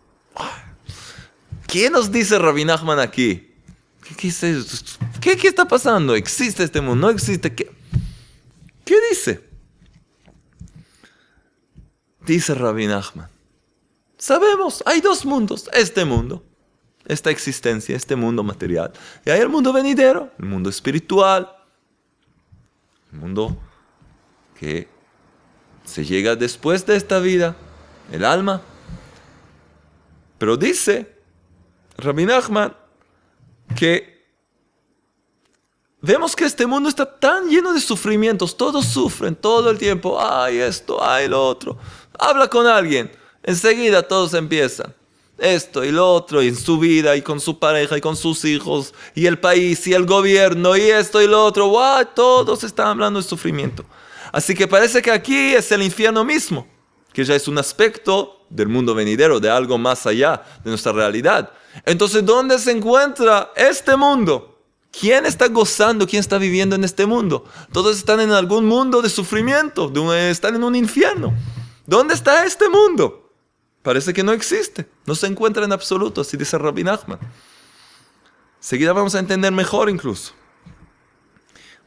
¿Qué 1.73 1.89
nos 1.89 2.13
dice 2.13 2.39
Rabbi 2.39 2.67
Nachman 2.67 2.99
aquí? 2.99 3.51
¿Qué, 4.19 5.37
¿Qué, 5.37 5.49
está 5.49 5.65
pasando? 5.65 6.15
¿Existe 6.15 6.65
este 6.65 6.83
mundo? 6.83 7.07
¿No 7.07 7.11
existe? 7.11 7.55
¿Qué, 7.55 7.73
qué 8.85 8.95
dice? 9.09 9.43
Dice 12.27 12.55
Rabbi 12.55 12.87
Nachman. 12.87 13.31
Sabemos, 14.19 14.83
hay 14.85 15.01
dos 15.01 15.25
mundos. 15.25 15.71
Este 15.73 16.05
mundo, 16.05 16.45
esta 17.07 17.31
existencia, 17.31 17.97
este 17.97 18.17
mundo 18.17 18.43
material. 18.43 18.93
Y 19.25 19.31
hay 19.31 19.41
el 19.41 19.49
mundo 19.49 19.73
venidero, 19.73 20.31
el 20.39 20.45
mundo 20.45 20.69
espiritual. 20.69 21.57
El 23.15 23.19
mundo 23.19 23.57
que 24.61 24.89
se 25.87 26.05
llega 26.05 26.37
después 26.37 26.85
de 26.85 26.97
esta 26.97 27.19
vida, 27.19 27.57
el 28.13 28.27
alma. 28.27 28.61
Pero 30.37 30.59
dice 30.59 31.12
Rabbi 31.97 32.25
Nachman, 32.27 32.75
que 33.77 34.27
vemos 36.01 36.35
que 36.35 36.45
este 36.45 36.67
mundo 36.67 36.89
está 36.89 37.07
tan 37.07 37.49
lleno 37.49 37.73
de 37.73 37.81
sufrimientos, 37.81 38.57
todos 38.57 38.87
sufren 38.87 39.35
todo 39.35 39.71
el 39.71 39.79
tiempo, 39.79 40.19
ay 40.21 40.59
esto, 40.59 41.03
ay 41.03 41.29
lo 41.29 41.47
otro. 41.47 41.79
Habla 42.19 42.49
con 42.49 42.67
alguien, 42.67 43.11
enseguida 43.43 44.07
todos 44.07 44.35
empiezan. 44.35 44.95
Esto 45.39 45.83
y 45.83 45.91
lo 45.91 46.13
otro, 46.13 46.41
y 46.43 46.49
en 46.49 46.57
su 46.57 46.79
vida, 46.79 47.17
y 47.17 47.23
con 47.23 47.41
su 47.41 47.59
pareja, 47.59 47.99
y 47.99 48.01
con 48.01 48.15
sus 48.15 48.45
hijos, 48.45 48.95
y 49.15 49.27
el 49.27 49.41
país, 49.41 49.85
y 49.89 49.93
el 49.95 50.07
gobierno, 50.07 50.77
y 50.77 50.83
esto 50.83 51.21
y 51.21 51.27
lo 51.27 51.45
otro. 51.45 51.69
¡Wow! 51.69 52.07
Todos 52.15 52.63
están 52.63 52.89
hablando 52.89 53.21
de 53.21 53.27
sufrimiento. 53.27 53.85
Así 54.31 54.55
que 54.55 54.69
parece 54.69 55.03
que 55.03 55.11
aquí 55.11 55.55
es 55.55 55.73
el 55.73 55.83
infierno 55.83 56.25
mismo, 56.25 56.67
que 57.13 57.25
ya 57.25 57.35
es 57.35 57.49
un 57.49 57.59
aspecto 57.59 58.42
del 58.55 58.69
mundo 58.69 58.95
venidero, 58.95 59.41
de 59.41 59.51
algo 59.51 59.79
más 59.79 60.07
allá 60.07 60.43
de 60.63 60.71
nuestra 60.71 60.93
realidad. 60.93 61.51
Entonces, 61.85 62.25
¿dónde 62.25 62.59
se 62.59 62.71
encuentra 62.71 63.51
este 63.57 63.97
mundo? 63.97 64.61
¿Quién 64.91 65.25
está 65.25 65.49
gozando? 65.49 66.07
¿Quién 66.07 66.21
está 66.21 66.37
viviendo 66.37 66.77
en 66.77 66.85
este 66.85 67.07
mundo? 67.07 67.47
Todos 67.73 67.97
están 67.97 68.21
en 68.21 68.31
algún 68.31 68.67
mundo 68.67 69.01
de 69.01 69.09
sufrimiento, 69.09 69.91
están 70.29 70.55
en 70.55 70.65
un 70.65 70.77
infierno. 70.77 71.35
¿Dónde 71.87 72.15
está 72.15 72.45
este 72.45 72.69
mundo? 72.69 73.33
Parece 73.83 74.13
que 74.13 74.23
no 74.23 74.33
existe, 74.33 74.87
no 75.07 75.15
se 75.15 75.27
encuentra 75.27 75.65
en 75.65 75.73
absoluto, 75.73 76.21
así 76.21 76.37
dice 76.37 76.57
Rabbi 76.59 76.85
Nachman. 76.85 77.19
Seguida 78.61 78.93
vamos 78.93 79.15
a 79.15 79.19
entender 79.19 79.51
mejor 79.51 79.91
incluso. 79.91 80.35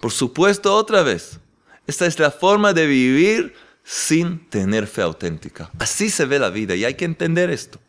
Por 0.01 0.12
supuesto, 0.12 0.75
otra 0.75 1.03
vez, 1.03 1.39
esta 1.88 2.05
es 2.05 2.19
la 2.19 2.31
forma 2.31 2.74
de 2.74 2.86
vivir 2.86 3.55
sin 3.86 4.50
tener 4.50 4.88
fe 4.88 5.04
auténtica. 5.04 5.72
Así 5.80 6.10
se 6.10 6.25
ve 6.25 6.39
la 6.39 6.50
vida 6.50 6.75
y 6.75 6.84
hay 6.84 6.96
que 6.96 7.06
entender 7.06 7.50
esto 7.50 7.80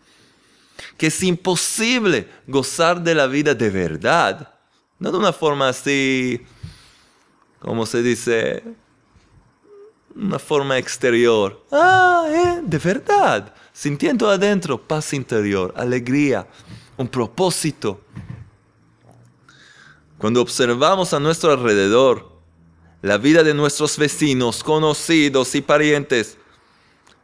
que 0.96 1.06
es 1.08 1.22
imposible 1.22 2.28
gozar 2.46 3.02
de 3.02 3.14
la 3.14 3.26
vida 3.26 3.54
de 3.54 3.70
verdad 3.70 4.54
No 4.98 5.10
de 5.12 5.18
una 5.18 5.32
forma 5.32 5.68
así, 5.68 6.40
como 7.58 7.84
se 7.84 8.02
dice, 8.02 8.62
una 10.14 10.38
forma 10.38 10.78
exterior. 10.78 11.62
Ah, 11.70 12.26
¿eh? 12.28 12.60
De 12.62 12.78
verdad. 12.78 13.52
Sintiendo 13.74 14.30
adentro 14.30 14.80
paz 14.80 15.12
interior, 15.12 15.74
alegría, 15.76 16.46
un 16.96 17.08
propósito. 17.08 18.00
Cuando 20.16 20.40
observamos 20.40 21.12
a 21.12 21.20
nuestro 21.20 21.52
alrededor 21.52 22.35
la 23.06 23.18
vida 23.18 23.44
de 23.44 23.54
nuestros 23.54 23.96
vecinos, 23.96 24.64
conocidos 24.64 25.54
y 25.54 25.60
parientes, 25.60 26.36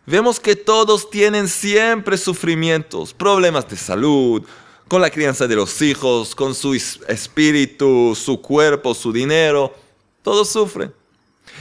vemos 0.06 0.38
que 0.38 0.54
todos 0.54 1.10
tienen 1.10 1.48
siempre 1.48 2.16
sufrimientos, 2.16 3.12
problemas 3.12 3.68
de 3.68 3.76
salud, 3.76 4.44
con 4.86 5.02
la 5.02 5.10
crianza 5.10 5.48
de 5.48 5.56
los 5.56 5.82
hijos, 5.82 6.36
con 6.36 6.54
su 6.54 6.74
espíritu, 6.74 8.14
su 8.14 8.40
cuerpo, 8.40 8.94
su 8.94 9.12
dinero. 9.12 9.74
Todos 10.22 10.50
sufren. 10.50 10.94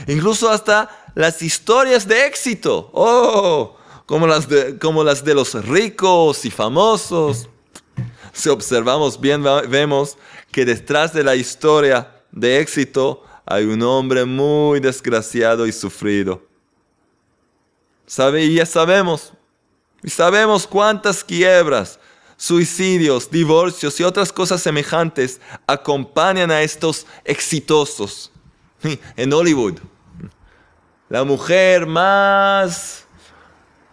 Incluso 0.06 0.48
hasta 0.48 1.10
las 1.16 1.42
historias 1.42 2.06
de 2.06 2.26
éxito. 2.26 2.90
Oh, 2.92 3.76
como 4.06 4.28
las 4.28 4.48
de, 4.48 4.78
como 4.78 5.02
las 5.02 5.24
de 5.24 5.34
los 5.34 5.54
ricos 5.66 6.44
y 6.44 6.50
famosos. 6.52 7.48
Si 8.32 8.48
observamos 8.48 9.20
bien, 9.20 9.42
vemos 9.68 10.16
que 10.52 10.64
detrás 10.64 11.12
de 11.12 11.24
la 11.24 11.34
historia 11.34 12.22
de 12.30 12.60
éxito 12.60 13.24
hay 13.52 13.66
un 13.66 13.82
hombre 13.82 14.24
muy 14.24 14.80
desgraciado 14.80 15.66
y 15.66 15.72
sufrido. 15.72 16.42
¿Sabe? 18.06 18.44
Y 18.44 18.54
ya 18.54 18.64
sabemos. 18.64 19.34
Y 20.02 20.08
sabemos 20.08 20.66
cuántas 20.66 21.22
quiebras, 21.22 22.00
suicidios, 22.38 23.30
divorcios 23.30 24.00
y 24.00 24.04
otras 24.04 24.32
cosas 24.32 24.62
semejantes 24.62 25.38
acompañan 25.66 26.50
a 26.50 26.62
estos 26.62 27.06
exitosos. 27.24 28.32
En 29.16 29.30
Hollywood, 29.30 29.78
la 31.10 31.22
mujer 31.22 31.86
más, 31.86 33.04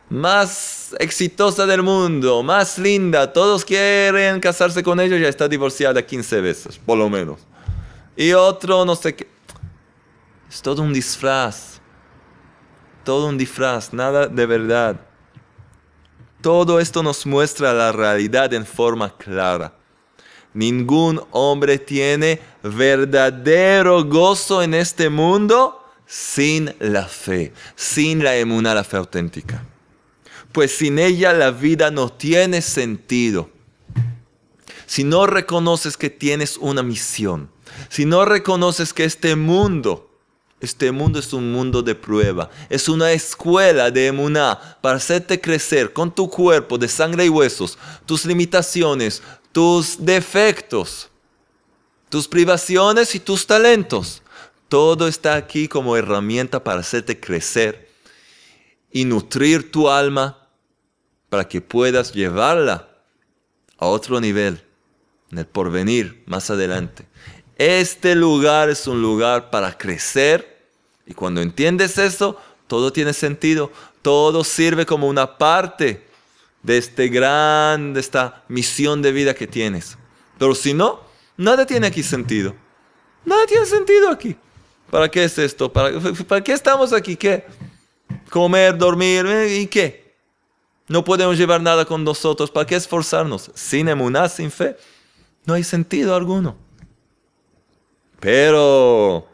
más 0.09 0.95
exitosa 0.99 1.65
del 1.65 1.83
mundo, 1.83 2.43
más 2.43 2.79
linda, 2.79 3.31
todos 3.33 3.65
quieren 3.65 4.39
casarse 4.39 4.81
con 4.81 5.01
ella, 5.01 5.17
ya 5.17 5.27
está 5.27 5.49
divorciada 5.49 6.01
15 6.01 6.39
veces, 6.39 6.79
por 6.83 6.97
lo 6.97 7.09
menos. 7.09 7.41
Y 8.15 8.31
otro, 8.31 8.85
no 8.85 8.95
sé 8.95 9.15
qué. 9.15 9.38
Es 10.49 10.61
todo 10.61 10.81
un 10.81 10.93
disfraz. 10.93 11.79
Todo 13.03 13.27
un 13.27 13.37
disfraz, 13.37 13.93
nada 13.93 14.27
de 14.27 14.45
verdad. 14.45 14.99
Todo 16.41 16.79
esto 16.79 17.03
nos 17.03 17.25
muestra 17.25 17.73
la 17.73 17.91
realidad 17.91 18.53
en 18.53 18.65
forma 18.65 19.15
clara. 19.15 19.73
Ningún 20.53 21.21
hombre 21.31 21.77
tiene 21.77 22.41
verdadero 22.63 24.03
gozo 24.03 24.63
en 24.63 24.73
este 24.73 25.09
mundo 25.09 25.85
sin 26.07 26.73
la 26.79 27.05
fe, 27.05 27.53
sin 27.75 28.23
la 28.23 28.35
emuná, 28.35 28.73
la 28.73 28.83
fe 28.83 28.97
auténtica. 28.97 29.63
Pues 30.51 30.71
sin 30.75 30.97
ella 30.97 31.33
la 31.33 31.51
vida 31.51 31.91
no 31.91 32.09
tiene 32.11 32.63
sentido. 32.63 33.51
Si 34.87 35.03
no 35.03 35.27
reconoces 35.27 35.97
que 35.97 36.09
tienes 36.09 36.57
una 36.57 36.81
misión, 36.81 37.51
si 37.89 38.05
no 38.05 38.25
reconoces 38.25 38.91
que 38.91 39.03
este 39.03 39.35
mundo 39.35 40.08
este 40.61 40.91
mundo 40.91 41.19
es 41.19 41.31
un 41.31 41.51
mundo 41.51 41.81
de 41.81 41.95
prueba. 41.95 42.49
Es 42.69 42.89
una 42.89 43.12
escuela 43.12 43.91
de 43.91 44.07
emuná 44.07 44.77
para 44.81 44.97
hacerte 44.97 45.39
crecer 45.39 45.93
con 45.93 46.13
tu 46.13 46.29
cuerpo 46.29 46.77
de 46.77 46.88
sangre 46.88 47.25
y 47.25 47.29
huesos, 47.29 47.77
tus 48.05 48.25
limitaciones, 48.25 49.21
tus 49.51 50.03
defectos, 50.03 51.10
tus 52.10 52.27
privaciones 52.27 53.15
y 53.15 53.19
tus 53.19 53.47
talentos. 53.47 54.21
Todo 54.67 55.07
está 55.07 55.36
aquí 55.36 55.67
como 55.67 55.95
herramienta 55.95 56.63
para 56.63 56.81
hacerte 56.81 57.19
crecer 57.19 57.89
y 58.91 59.05
nutrir 59.05 59.71
tu 59.71 59.89
alma 59.89 60.47
para 61.29 61.47
que 61.47 61.62
puedas 61.62 62.13
llevarla 62.13 62.89
a 63.77 63.86
otro 63.86 64.19
nivel 64.19 64.62
en 65.31 65.38
el 65.38 65.45
porvenir 65.45 66.23
más 66.25 66.49
adelante. 66.49 67.05
Este 67.60 68.15
lugar 68.15 68.69
es 68.69 68.88
un 68.88 69.02
lugar 69.02 69.50
para 69.50 69.78
crecer 69.78 70.63
y 71.06 71.13
cuando 71.13 71.41
entiendes 71.41 71.98
eso, 71.98 72.38
todo 72.67 72.93
tiene 72.93 73.12
sentido, 73.12 73.69
todo 74.02 74.45
sirve 74.45 74.86
como 74.86 75.10
una 75.10 75.38
parte 75.38 76.08
de 76.63 76.78
este 76.78 77.10
gran, 77.10 77.93
de 77.93 78.00
esta 78.00 78.45
misión 78.48 79.02
de 79.02 79.12
vida 79.12 79.34
que 79.34 79.45
tienes. 79.45 79.98
Pero 80.38 80.56
si 80.56 80.74
no, 80.74 81.02
nada 81.36 81.65
tiene 81.65 81.88
aquí 81.88 82.02
sentido. 82.02 82.56
Nada 83.26 83.45
tiene 83.45 83.65
sentido 83.65 84.10
aquí. 84.10 84.38
¿Para 84.89 85.12
qué 85.12 85.26
es 85.26 85.38
esto? 85.38 85.74
¿Para, 85.74 86.00
¿para 86.30 86.41
qué 86.41 86.54
estamos 86.54 86.93
aquí? 86.93 87.17
¿Qué? 87.17 87.45
Comer, 88.30 88.78
dormir, 88.78 89.26
¿eh? 89.26 89.58
¿y 89.60 89.67
qué? 89.67 90.15
No 90.88 91.04
podemos 91.04 91.38
llevar 91.38 91.62
nada 91.62 91.84
con 91.84 92.06
nosotros. 92.06 92.52
¿Para 92.52 92.65
qué 92.65 92.76
esforzarnos? 92.76 93.52
Sin 93.54 93.89
emuná, 93.89 94.30
sin 94.30 94.50
fe, 94.50 94.78
no 95.43 95.56
hay 95.56 95.65
sentido 95.65 96.15
alguno. 96.15 96.68
Pero 98.19 99.27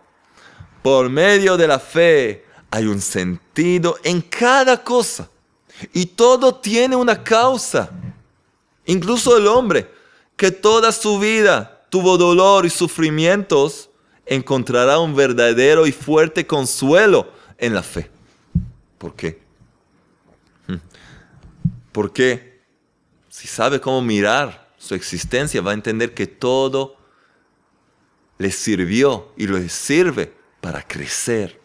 por 0.81 1.09
medio 1.09 1.57
de 1.57 1.67
la 1.67 1.79
fe 1.79 2.45
hay 2.69 2.85
un 2.85 3.01
sentido 3.01 3.97
en 4.03 4.21
cada 4.21 4.83
cosa. 4.83 5.29
Y 5.93 6.05
todo 6.05 6.55
tiene 6.55 6.95
una 6.95 7.23
causa. 7.23 7.89
Incluso 8.85 9.37
el 9.37 9.47
hombre, 9.47 9.89
que 10.35 10.51
toda 10.51 10.91
su 10.91 11.19
vida 11.19 11.85
tuvo 11.89 12.17
dolor 12.17 12.65
y 12.65 12.69
sufrimientos, 12.69 13.89
encontrará 14.25 14.99
un 14.99 15.15
verdadero 15.15 15.87
y 15.87 15.91
fuerte 15.91 16.45
consuelo 16.45 17.29
en 17.57 17.73
la 17.73 17.83
fe. 17.83 18.09
¿Por 18.97 19.15
qué? 19.15 19.39
Hmm. 20.67 20.77
Porque 21.91 22.61
si 23.29 23.47
sabe 23.47 23.79
cómo 23.81 24.01
mirar 24.01 24.71
su 24.77 24.95
existencia, 24.95 25.61
va 25.61 25.71
a 25.71 25.75
entender 25.75 26.13
que 26.13 26.27
todo 26.27 26.97
le 28.37 28.51
sirvió 28.51 29.31
y 29.37 29.47
le 29.47 29.69
sirve 29.69 30.33
para 30.61 30.81
crecer, 30.81 31.59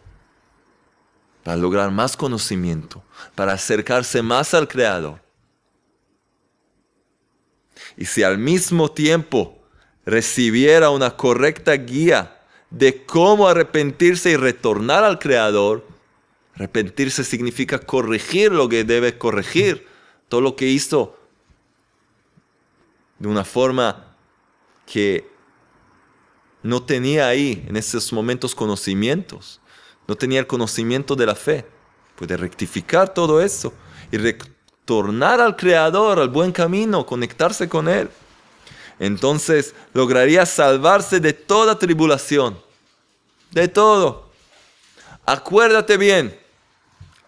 para 1.43 1.57
lograr 1.57 1.91
más 1.91 2.17
conocimiento, 2.17 3.03
para 3.35 3.53
acercarse 3.53 4.23
más 4.23 4.55
al 4.55 4.69
Creador. 4.69 5.21
Y 7.97 8.05
si 8.05 8.23
al 8.23 8.39
mismo 8.39 8.91
tiempo 8.91 9.59
recibiera 10.05 10.91
una 10.91 11.17
correcta 11.17 11.73
guía 11.73 12.41
de 12.71 13.05
cómo 13.05 13.49
arrepentirse 13.49 14.31
y 14.31 14.37
retornar 14.37 15.03
al 15.03 15.19
Creador, 15.19 15.87
arrepentirse 16.55 17.25
significa 17.25 17.79
corregir 17.79 18.53
lo 18.53 18.69
que 18.69 18.85
debe 18.85 19.19
corregir, 19.19 19.87
todo 20.29 20.41
lo 20.41 20.57
que 20.57 20.67
hizo 20.67 21.19
de 23.19 23.29
una 23.29 23.45
forma 23.45 24.15
que 24.87 25.30
no 26.63 26.83
tenía 26.83 27.29
ahí 27.29 27.65
en 27.69 27.77
esos 27.77 28.13
momentos 28.13 28.55
conocimientos, 28.55 29.61
no 30.07 30.17
tenía 30.17 30.41
el 30.41 30.47
conocimiento 30.47 31.17
de 31.17 31.27
la 31.27 31.35
fe. 31.35 31.67
Puede 32.17 32.37
rectificar 32.37 33.15
todo 33.15 33.41
eso 33.41 33.73
y 34.13 34.19
retornar 34.19 35.41
al 35.41 35.57
Creador, 35.57 36.19
al 36.19 36.29
buen 36.29 36.53
camino, 36.53 37.07
conectarse 37.07 37.69
con 37.69 37.89
Él. 37.89 38.11
Entonces 38.99 39.75
lograría 39.95 40.45
salvarse 40.45 41.21
de 41.21 41.33
toda 41.33 41.79
tribulación, 41.79 42.61
de 43.51 43.69
todo. 43.69 44.31
Acuérdate 45.25 45.97
bien, 45.97 46.39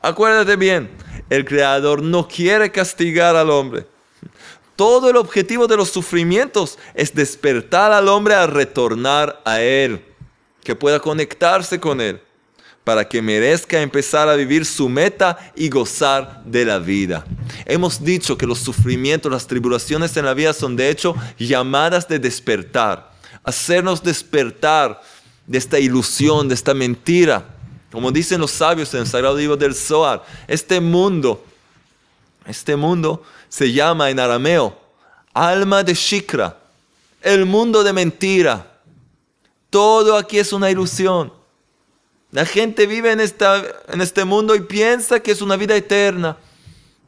acuérdate 0.03 0.57
bien, 0.57 0.91
el 1.31 1.45
Creador 1.47 2.03
no 2.03 2.29
quiere 2.29 2.71
castigar 2.71 3.37
al 3.37 3.49
hombre. 3.49 3.87
Todo 4.77 5.11
el 5.11 5.17
objetivo 5.17 5.67
de 5.67 5.77
los 5.77 5.91
sufrimientos 5.91 6.79
es 6.95 7.15
despertar 7.15 7.93
al 7.93 8.09
hombre 8.09 8.35
a 8.35 8.47
retornar 8.47 9.41
a 9.45 9.61
Él, 9.61 10.05
que 10.65 10.75
pueda 10.75 10.99
conectarse 11.01 11.79
con 11.79 12.01
Él, 12.01 12.21
para 12.85 13.09
que 13.09 13.23
merezca 13.23 13.81
empezar 13.81 14.29
a 14.29 14.35
vivir 14.35 14.65
su 14.65 14.89
meta 14.89 15.53
y 15.55 15.69
gozar 15.69 16.43
de 16.45 16.65
la 16.65 16.79
vida. 16.79 17.25
Hemos 17.67 18.03
dicho 18.03 18.37
que 18.37 18.47
los 18.47 18.59
sufrimientos, 18.59 19.31
las 19.31 19.47
tribulaciones 19.47 20.17
en 20.17 20.25
la 20.25 20.35
vida 20.35 20.53
son 20.53 20.75
de 20.75 20.89
hecho 20.89 21.15
llamadas 21.39 22.09
de 22.09 22.19
despertar, 22.19 23.13
hacernos 23.45 24.03
despertar 24.03 25.01
de 25.47 25.59
esta 25.59 25.79
ilusión, 25.79 26.49
de 26.49 26.55
esta 26.55 26.75
mentira. 26.75 27.45
Como 27.91 28.11
dicen 28.11 28.41
los 28.41 28.51
sabios 28.51 28.93
en 28.95 29.01
el 29.01 29.07
Sagrado 29.07 29.37
Libro 29.37 29.57
del 29.57 29.75
Zohar, 29.75 30.25
este 30.49 30.81
mundo, 30.81 31.45
este 32.47 32.75
mundo 32.75 33.23
se 33.53 33.71
llama 33.71 34.09
en 34.09 34.19
arameo 34.19 34.75
alma 35.35 35.83
de 35.83 35.93
Shikra, 35.93 36.57
el 37.21 37.45
mundo 37.45 37.85
de 37.85 37.93
mentira. 37.93 38.81
Todo 39.69 40.17
aquí 40.17 40.39
es 40.39 40.55
una 40.55 40.71
ilusión. 40.71 41.31
La 42.31 42.47
gente 42.47 42.87
vive 42.87 43.13
en, 43.13 43.21
esta, 43.21 43.63
en 43.89 44.01
este 44.01 44.25
mundo 44.25 44.55
y 44.55 44.61
piensa 44.61 45.21
que 45.21 45.33
es 45.33 45.43
una 45.43 45.57
vida 45.57 45.77
eterna. 45.77 46.39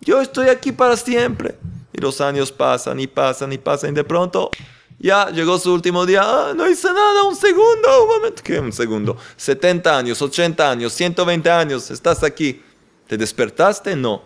Yo 0.02 0.20
estoy 0.20 0.48
aquí 0.48 0.70
para 0.70 0.98
siempre. 0.98 1.56
Y 1.94 2.00
los 2.02 2.20
años 2.20 2.52
pasan 2.52 3.00
y 3.00 3.06
pasan 3.06 3.50
y 3.50 3.56
pasan 3.56 3.92
y 3.92 3.94
de 3.94 4.04
pronto 4.04 4.50
Ya 4.98 5.30
llegó 5.30 5.58
su 5.58 5.72
último 5.72 6.04
día, 6.04 6.22
ah, 6.24 6.52
no 6.54 6.68
hice 6.68 6.88
nada, 6.88 7.22
un 7.22 7.36
segundo, 7.36 8.02
un 8.02 8.08
momento, 8.08 8.42
¿qué 8.44 8.60
un 8.60 8.72
segundo? 8.72 9.16
70 9.38 9.96
años, 9.96 10.20
80 10.20 10.70
años, 10.70 10.92
120 10.92 11.50
años, 11.50 11.90
estás 11.90 12.22
aquí. 12.22 12.62
¿Te 13.06 13.16
despertaste? 13.16 13.96
No. 13.96 14.22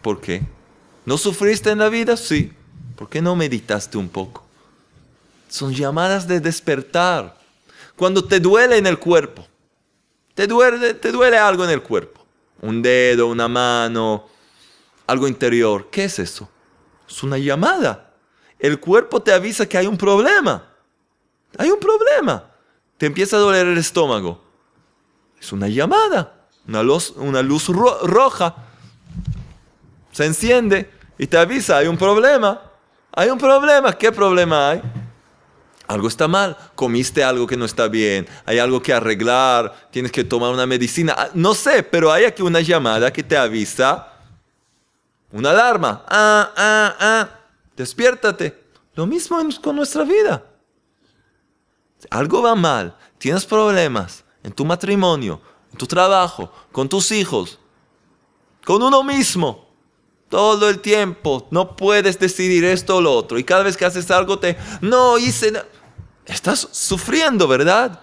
¿Por 0.00 0.18
qué? 0.18 0.57
¿No 1.08 1.16
sufriste 1.16 1.70
en 1.70 1.78
la 1.78 1.88
vida? 1.88 2.18
Sí. 2.18 2.52
¿Por 2.94 3.08
qué 3.08 3.22
no 3.22 3.34
meditaste 3.34 3.96
un 3.96 4.10
poco? 4.10 4.44
Son 5.48 5.72
llamadas 5.72 6.28
de 6.28 6.38
despertar. 6.38 7.34
Cuando 7.96 8.22
te 8.22 8.38
duele 8.40 8.76
en 8.76 8.86
el 8.86 8.98
cuerpo, 8.98 9.46
te 10.34 10.46
duele, 10.46 10.92
te 10.92 11.10
duele 11.10 11.38
algo 11.38 11.64
en 11.64 11.70
el 11.70 11.82
cuerpo, 11.82 12.26
un 12.60 12.82
dedo, 12.82 13.26
una 13.28 13.48
mano, 13.48 14.26
algo 15.06 15.26
interior. 15.26 15.88
¿Qué 15.90 16.04
es 16.04 16.18
eso? 16.18 16.46
Es 17.08 17.22
una 17.22 17.38
llamada. 17.38 18.12
El 18.58 18.78
cuerpo 18.78 19.22
te 19.22 19.32
avisa 19.32 19.66
que 19.66 19.78
hay 19.78 19.86
un 19.86 19.96
problema. 19.96 20.62
Hay 21.56 21.70
un 21.70 21.80
problema. 21.80 22.50
Te 22.98 23.06
empieza 23.06 23.36
a 23.36 23.40
doler 23.40 23.66
el 23.66 23.78
estómago. 23.78 24.44
Es 25.40 25.52
una 25.52 25.68
llamada. 25.68 26.48
Una 26.66 26.82
luz, 26.82 27.14
una 27.16 27.40
luz 27.40 27.68
roja. 27.68 28.56
Se 30.12 30.26
enciende 30.26 30.97
y 31.18 31.26
te 31.26 31.36
avisa, 31.36 31.78
hay 31.78 31.88
un 31.88 31.98
problema. 31.98 32.62
Hay 33.12 33.30
un 33.30 33.38
problema. 33.38 33.92
¿Qué 33.92 34.12
problema 34.12 34.70
hay? 34.70 34.82
Algo 35.88 36.06
está 36.06 36.28
mal, 36.28 36.56
comiste 36.74 37.24
algo 37.24 37.46
que 37.46 37.56
no 37.56 37.64
está 37.64 37.88
bien, 37.88 38.28
hay 38.44 38.58
algo 38.58 38.82
que 38.82 38.92
arreglar, 38.92 39.88
tienes 39.90 40.12
que 40.12 40.22
tomar 40.22 40.52
una 40.52 40.66
medicina, 40.66 41.14
ah, 41.16 41.30
no 41.32 41.54
sé, 41.54 41.82
pero 41.82 42.12
hay 42.12 42.24
aquí 42.24 42.42
una 42.42 42.60
llamada 42.60 43.10
que 43.10 43.22
te 43.22 43.38
avisa 43.38 44.12
una 45.32 45.50
alarma. 45.50 46.04
Ah, 46.06 46.52
ah, 46.56 46.96
ah. 47.00 47.28
Despiértate. 47.76 48.66
Lo 48.94 49.06
mismo 49.06 49.38
con 49.62 49.76
nuestra 49.76 50.04
vida. 50.04 50.44
Algo 52.10 52.42
va 52.42 52.54
mal. 52.54 52.96
Tienes 53.18 53.44
problemas 53.44 54.24
en 54.42 54.52
tu 54.52 54.64
matrimonio, 54.64 55.40
en 55.72 55.78
tu 55.78 55.86
trabajo, 55.86 56.52
con 56.72 56.88
tus 56.88 57.10
hijos, 57.12 57.58
con 58.64 58.82
uno 58.82 59.02
mismo. 59.02 59.67
Todo 60.28 60.68
el 60.68 60.80
tiempo. 60.80 61.48
No 61.50 61.76
puedes 61.76 62.18
decidir 62.18 62.64
esto 62.64 62.96
o 62.96 63.00
lo 63.00 63.12
otro. 63.12 63.38
Y 63.38 63.44
cada 63.44 63.62
vez 63.62 63.76
que 63.76 63.84
haces 63.84 64.10
algo 64.10 64.38
te... 64.38 64.56
No 64.80 65.18
hice... 65.18 65.52
Estás 66.26 66.68
sufriendo, 66.72 67.48
¿verdad? 67.48 68.00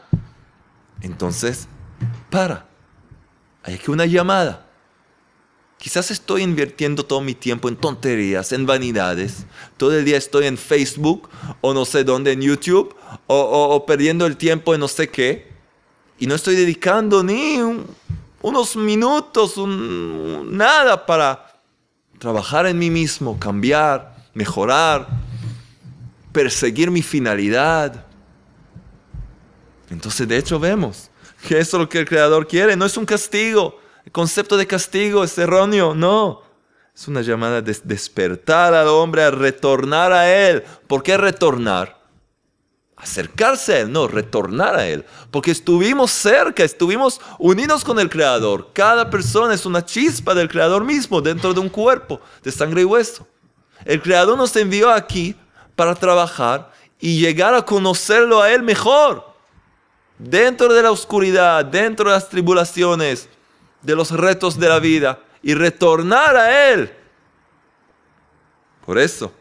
Entonces, 1.02 1.68
para. 2.32 2.66
Hay 3.62 3.76
aquí 3.76 3.92
una 3.92 4.08
llamada. 4.08 4.66
Quizás 5.78 6.10
estoy 6.10 6.42
invirtiendo 6.42 7.06
todo 7.06 7.22
mi 7.22 7.36
tiempo 7.36 7.70
en 7.70 7.76
tonterías, 7.76 8.52
en 8.52 8.66
vanidades. 8.66 9.46
Todo 9.78 9.96
el 9.96 10.06
día 10.06 10.18
estoy 10.18 10.48
en 10.48 10.58
Facebook 10.58 11.30
o 11.62 11.76
no 11.76 11.86
sé 11.86 12.04
dónde, 12.04 12.32
en 12.32 12.42
YouTube, 12.42 12.96
o, 13.28 13.86
perdiendo 13.86 14.26
el 14.26 14.38
tiempo 14.38 14.74
en 14.74 14.80
no 14.80 14.88
sé 14.88 15.10
qué. 15.10 15.54
Y 16.18 16.26
no 16.26 16.34
estoy 16.34 16.56
dedicando 16.56 17.22
ni 17.22 17.60
unos 18.42 18.76
minutos, 18.76 19.58
nada 19.58 21.06
para 21.06 21.45
trabajar 22.20 22.66
en 22.66 22.78
mí 22.78 22.90
mismo, 22.90 23.40
cambiar, 23.40 24.16
mejorar, 24.34 25.08
perseguir 26.32 26.92
mi 26.92 27.02
finalidad. 27.02 28.06
Entonces, 29.90 30.28
de 30.28 30.38
hecho, 30.38 30.60
vemos 30.60 31.10
que 31.48 31.60
eso 31.60 31.78
es 31.78 31.82
lo 31.82 31.90
que 31.90 32.00
el 32.00 32.08
Creador 32.08 32.48
quiere, 32.48 32.76
no 32.76 32.86
es 32.86 32.98
un 32.98 33.06
castigo 33.06 33.80
el 34.06 34.12
concepto 34.12 34.56
de 34.56 34.68
castigo 34.68 35.24
es 35.24 35.38
erróneo, 35.38 35.96
no. 35.96 36.44
Es 36.96 37.08
una 37.08 37.22
llamada 37.22 37.62
de 37.62 37.76
despertar 37.84 38.74
al 38.74 38.88
hombre 38.88 39.24
a 39.24 39.32
retornar 39.32 40.14
a 40.14 40.32
Él. 40.32 40.64
¿Por 40.88 41.04
qué 41.04 41.18
retornar? 41.18 41.95
Acercarse 42.98 43.74
a 43.74 43.80
Él, 43.82 43.92
no, 43.92 44.08
retornar 44.08 44.76
a 44.76 44.88
Él. 44.88 45.06
Porque 45.32 45.52
estuvimos 45.52 46.12
cerca, 46.12 46.64
estuvimos 46.64 47.20
unidos 47.40 47.84
con 47.84 48.00
el 48.00 48.10
Creador. 48.10 48.70
Cada 48.74 49.10
persona 49.10 49.54
es 49.54 49.66
una 49.66 49.84
chispa 49.84 50.34
del 50.34 50.50
Creador 50.50 50.84
mismo 50.84 51.22
dentro 51.22 51.54
de 51.54 51.60
un 51.60 51.70
cuerpo 51.70 52.22
de 52.42 52.52
sangre 52.52 52.82
y 52.82 52.86
hueso. 52.86 53.28
El 53.84 54.02
Creador 54.02 54.38
nos 54.38 54.56
envió 54.56 54.90
aquí 54.90 55.36
para 55.76 55.94
trabajar 55.94 56.72
y 57.00 57.20
llegar 57.20 57.54
a 57.54 57.64
conocerlo 57.64 58.42
a 58.42 58.52
Él 58.52 58.64
mejor. 58.64 59.34
Dentro 60.18 60.74
de 60.74 60.82
la 60.82 60.92
oscuridad, 60.92 61.66
dentro 61.66 62.10
de 62.10 62.16
las 62.16 62.30
tribulaciones, 62.30 63.28
de 63.82 63.96
los 63.96 64.12
retos 64.12 64.58
de 64.60 64.70
la 64.70 64.80
vida 64.80 65.20
y 65.44 65.54
retornar 65.54 66.36
a 66.36 66.72
Él. 66.72 66.92
Por 68.86 68.98
eso, 68.98 69.32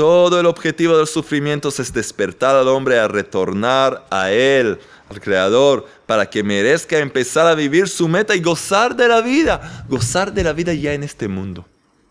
todo 0.00 0.40
el 0.40 0.46
objetivo 0.46 0.94
de 0.94 1.00
los 1.00 1.10
sufrimientos 1.10 1.78
es 1.78 1.92
despertar 1.92 2.56
al 2.56 2.68
hombre 2.68 2.98
a 2.98 3.06
retornar 3.06 4.06
a 4.08 4.30
Él, 4.30 4.78
al 5.10 5.20
Creador, 5.20 5.86
para 6.06 6.30
que 6.30 6.42
merezca 6.42 6.96
empezar 7.00 7.46
a 7.46 7.54
vivir 7.54 7.86
su 7.86 8.08
meta 8.08 8.34
y 8.34 8.40
gozar 8.40 8.96
de 8.96 9.08
la 9.08 9.20
vida, 9.20 9.84
gozar 9.90 10.32
de 10.32 10.42
la 10.42 10.54
vida 10.54 10.72
ya 10.72 10.94
en 10.94 11.02
este 11.02 11.28
mundo, 11.28 11.66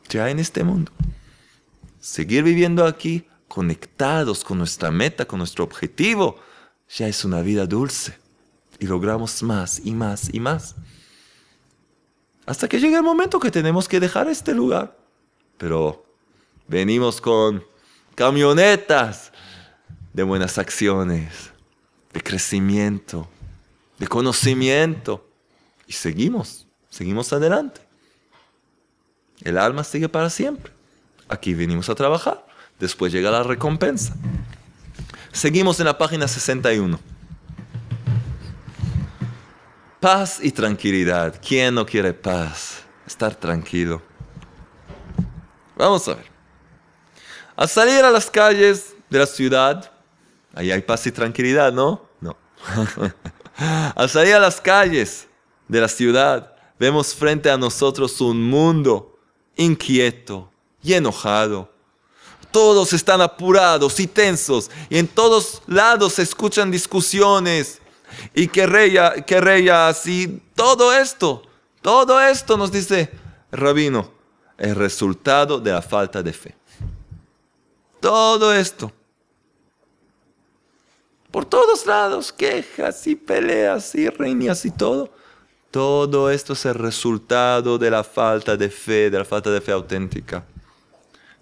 ya 0.08 0.30
en 0.30 0.38
este 0.38 0.63
mundo. 0.63 0.91
Seguir 1.99 2.43
viviendo 2.43 2.86
aquí 2.86 3.25
conectados 3.47 4.43
con 4.43 4.60
nuestra 4.60 4.91
meta, 4.91 5.25
con 5.25 5.39
nuestro 5.39 5.63
objetivo, 5.63 6.38
ya 6.95 7.08
es 7.08 7.25
una 7.25 7.41
vida 7.41 7.65
dulce 7.65 8.15
y 8.78 8.86
logramos 8.86 9.41
más 9.41 9.82
y 9.84 9.95
más 9.95 10.32
y 10.32 10.39
más 10.39 10.75
hasta 12.45 12.67
que 12.67 12.80
llegue 12.80 12.97
el 12.97 13.04
momento 13.04 13.39
que 13.39 13.49
tenemos 13.49 13.88
que 13.88 13.99
dejar 13.99 14.28
este 14.28 14.54
lugar. 14.54 14.95
Pero 15.58 16.06
venimos 16.67 17.19
con 17.19 17.63
camionetas 18.19 19.32
de 20.12 20.23
buenas 20.23 20.58
acciones, 20.58 21.51
de 22.12 22.19
crecimiento, 22.19 23.29
de 23.97 24.10
conocimiento. 24.10 25.25
Y 25.88 25.93
seguimos, 25.93 26.67
seguimos 26.89 27.32
adelante. 27.32 27.79
El 29.41 29.58
alma 29.58 29.86
sigue 29.86 30.10
para 30.10 30.29
siempre. 30.29 30.73
Aquí 31.29 31.53
venimos 31.53 31.88
a 31.89 31.95
trabajar. 31.95 32.45
Después 32.77 33.13
llega 33.13 33.32
la 33.32 33.41
recompensa. 33.41 34.13
Seguimos 35.32 35.79
en 35.79 35.86
la 35.86 35.97
página 35.97 36.27
61. 36.27 36.99
Paz 40.01 40.39
y 40.43 40.51
tranquilidad. 40.51 41.39
¿Quién 41.41 41.73
no 41.73 41.86
quiere 41.86 42.12
paz? 42.13 42.84
Estar 43.08 43.34
tranquilo. 43.34 44.01
Vamos 45.77 46.05
a 46.10 46.15
ver. 46.15 46.38
Al 47.60 47.67
salir 47.67 48.06
a 48.06 48.10
las 48.10 48.32
calles 48.32 48.95
de 49.10 49.19
la 49.19 49.26
ciudad, 49.26 49.91
ahí 50.56 50.72
hay 50.72 50.82
paz 50.82 51.06
y 51.08 51.12
tranquilidad, 51.12 51.74
¿no? 51.74 52.06
No. 52.22 52.38
Al 53.98 54.10
salir 54.10 54.34
a 54.36 54.39
las 54.39 54.62
calles 54.62 55.28
de 55.67 55.82
la 55.82 55.89
ciudad, 55.89 56.56
vemos 56.80 57.13
frente 57.13 57.52
a 57.52 57.58
nosotros 57.58 58.22
un 58.22 58.41
mundo 58.41 59.19
inquieto 59.58 60.50
y 60.82 60.93
enojado. 60.93 61.69
Todos 62.50 62.93
están 62.93 63.19
apurados 63.19 64.00
y 64.00 64.08
tensos 64.08 64.72
y 64.89 64.98
en 64.98 65.10
todos 65.10 65.62
lados 65.67 66.13
se 66.13 66.22
escuchan 66.22 66.72
discusiones 66.72 67.82
y 68.34 68.48
querría 68.48 69.89
así. 69.89 70.41
Todo 70.56 70.93
esto, 70.93 71.43
todo 71.82 72.22
esto 72.22 72.56
nos 72.56 72.72
dice 72.72 73.12
rabino, 73.52 74.13
el 74.58 74.76
resultado 74.76 75.60
de 75.60 75.74
la 75.74 75.82
falta 75.82 76.24
de 76.24 76.32
fe. 76.32 76.59
Todo 77.99 78.53
esto. 78.53 78.91
Por 81.31 81.45
todos 81.45 81.85
lados, 81.85 82.33
quejas 82.33 83.05
y 83.05 83.15
peleas 83.15 83.93
y 83.93 84.09
riñas 84.09 84.65
y 84.65 84.71
todo. 84.71 85.12
Todo 85.69 86.31
esto 86.31 86.53
es 86.53 86.65
el 86.65 86.73
resultado 86.73 87.77
de 87.77 87.91
la 87.91 88.03
falta 88.03 88.57
de 88.57 88.69
fe, 88.69 89.12
de 89.12 89.19
la 89.19 89.25
falta 89.25 89.51
de 89.51 89.62
fe 89.62 89.71
auténtica. 89.71 90.43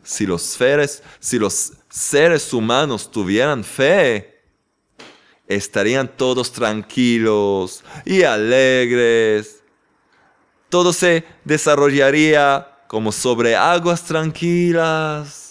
Si 0.03 0.25
los 0.25 0.41
seres, 0.41 1.01
si 1.19 1.39
los 1.39 1.73
seres 1.89 2.51
humanos 2.53 3.09
tuvieran 3.09 3.63
fe, 3.63 4.41
estarían 5.47 6.09
todos 6.17 6.51
tranquilos 6.51 7.83
y 8.03 8.23
alegres. 8.23 9.63
Todo 10.67 10.91
se 10.91 11.23
desarrollaría 11.45 12.67
como 12.87 13.13
sobre 13.13 13.55
aguas 13.55 14.03
tranquilas. 14.03 15.46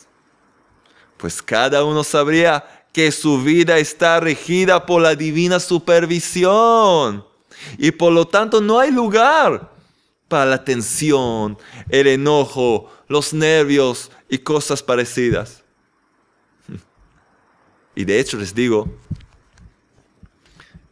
Pues 1.16 1.40
cada 1.42 1.84
uno 1.84 2.04
sabría 2.04 2.64
que 2.92 3.12
su 3.12 3.42
vida 3.42 3.78
está 3.78 4.20
regida 4.20 4.86
por 4.86 5.02
la 5.02 5.14
divina 5.14 5.60
supervisión. 5.60 7.24
Y 7.78 7.90
por 7.90 8.12
lo 8.12 8.26
tanto 8.26 8.60
no 8.60 8.78
hay 8.78 8.90
lugar 8.90 9.70
para 10.28 10.46
la 10.46 10.64
tensión, 10.64 11.58
el 11.88 12.06
enojo, 12.06 12.90
los 13.08 13.32
nervios 13.32 14.10
y 14.28 14.38
cosas 14.38 14.82
parecidas. 14.82 15.62
Y 17.94 18.04
de 18.04 18.20
hecho 18.20 18.36
les 18.36 18.54
digo, 18.54 18.88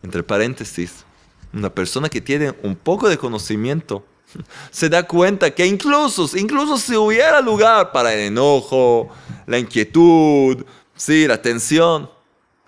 entre 0.03 0.23
paréntesis, 0.23 1.05
una 1.53 1.73
persona 1.73 2.09
que 2.09 2.21
tiene 2.21 2.55
un 2.63 2.77
poco 2.77 3.09
de 3.09 3.19
conocimiento 3.19 4.05
se 4.71 4.89
da 4.89 5.03
cuenta 5.03 5.51
que 5.51 5.67
incluso, 5.67 6.29
incluso 6.37 6.77
si 6.79 6.97
hubiera 6.97 7.41
lugar 7.41 7.93
para 7.93 8.13
el 8.13 8.21
enojo, 8.21 9.09
la 9.47 9.59
inquietud, 9.59 10.65
Sí, 10.97 11.27
la 11.27 11.41
tensión. 11.41 12.11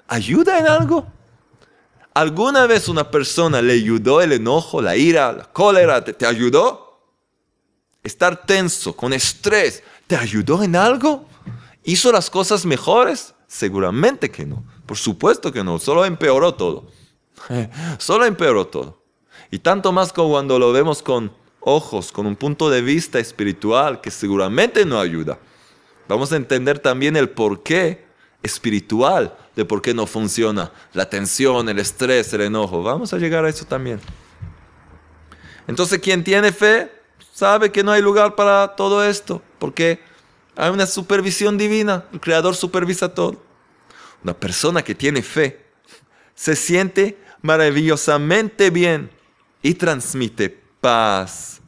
¿Ayuda 0.09 0.59
en 0.59 0.67
algo? 0.67 1.07
¿Alguna 2.15 2.67
vez 2.67 2.89
una 2.89 3.11
persona 3.11 3.61
le 3.61 3.75
ayudó 3.75 4.21
el 4.21 4.33
enojo, 4.33 4.81
la 4.81 4.97
ira, 4.97 5.33
la 5.33 5.45
cólera? 5.45 6.03
¿Te, 6.03 6.13
te 6.13 6.27
ayudó? 6.27 7.01
Estar 8.03 8.47
tenso, 8.47 8.97
con 8.97 9.13
estrés, 9.13 9.83
¿te 10.07 10.17
ayudó 10.17 10.63
en 10.63 10.77
algo? 10.77 11.27
¿Hizo 11.85 12.13
las 12.13 12.31
cosas 12.31 12.65
mejores? 12.65 13.35
Seguramente 13.47 14.31
que 14.31 14.47
no. 14.47 14.65
Por 14.87 14.97
supuesto 14.97 15.53
que 15.53 15.63
no. 15.63 15.79
Solo 15.79 16.05
empeoró 16.05 16.55
todo. 16.55 16.87
Solo 17.99 18.25
empeoró 18.25 18.67
todo. 18.67 19.03
Y 19.51 19.59
tanto 19.59 19.93
más 19.93 20.13
como 20.13 20.31
cuando 20.31 20.59
lo 20.59 20.73
vemos 20.73 21.03
con 21.03 21.33
ojos, 21.69 22.13
con 22.13 22.27
un 22.27 22.37
punto 22.37 22.71
de 22.71 22.81
vista 22.81 23.19
espiritual 23.19 24.01
que 24.01 24.13
seguramente 24.13 24.87
no 24.87 25.01
ayuda. 25.01 25.37
Vamos 26.07 26.33
a 26.33 26.37
entender 26.37 26.79
también 26.79 27.17
el 27.17 27.29
porqué 27.29 28.07
espiritual 28.41 29.37
de 29.57 29.65
por 29.65 29.83
qué 29.83 29.93
no 29.93 30.07
funciona 30.07 30.71
la 30.93 31.11
tensión, 31.11 31.69
el 31.69 31.81
estrés, 31.81 32.33
el 32.33 32.43
enojo. 32.43 32.85
Vamos 32.85 33.13
a 33.13 33.19
llegar 33.19 33.45
a 33.45 33.49
eso 33.49 33.65
también. 33.65 34.01
Entonces, 35.67 35.99
quien 35.99 36.23
tiene 36.23 36.53
fe 36.53 36.89
sabe 37.35 37.73
que 37.73 37.83
no 37.83 37.91
hay 37.91 38.01
lugar 38.01 38.37
para 38.37 38.77
todo 38.77 39.03
esto, 39.03 39.43
porque 39.59 39.99
hay 40.55 40.71
una 40.71 40.87
supervisión 40.87 41.59
divina, 41.59 42.05
el 42.13 42.21
Creador 42.21 42.55
supervisa 42.55 43.13
todo. 43.13 43.43
Una 44.23 44.35
persona 44.35 44.85
que 44.85 44.95
tiene 44.95 45.21
fe 45.21 45.67
se 46.37 46.55
siente 46.55 47.19
maravillosamente 47.43 48.71
bien 48.71 49.11
y 49.63 49.75
transmite 49.75 50.66
paz, 50.81 51.61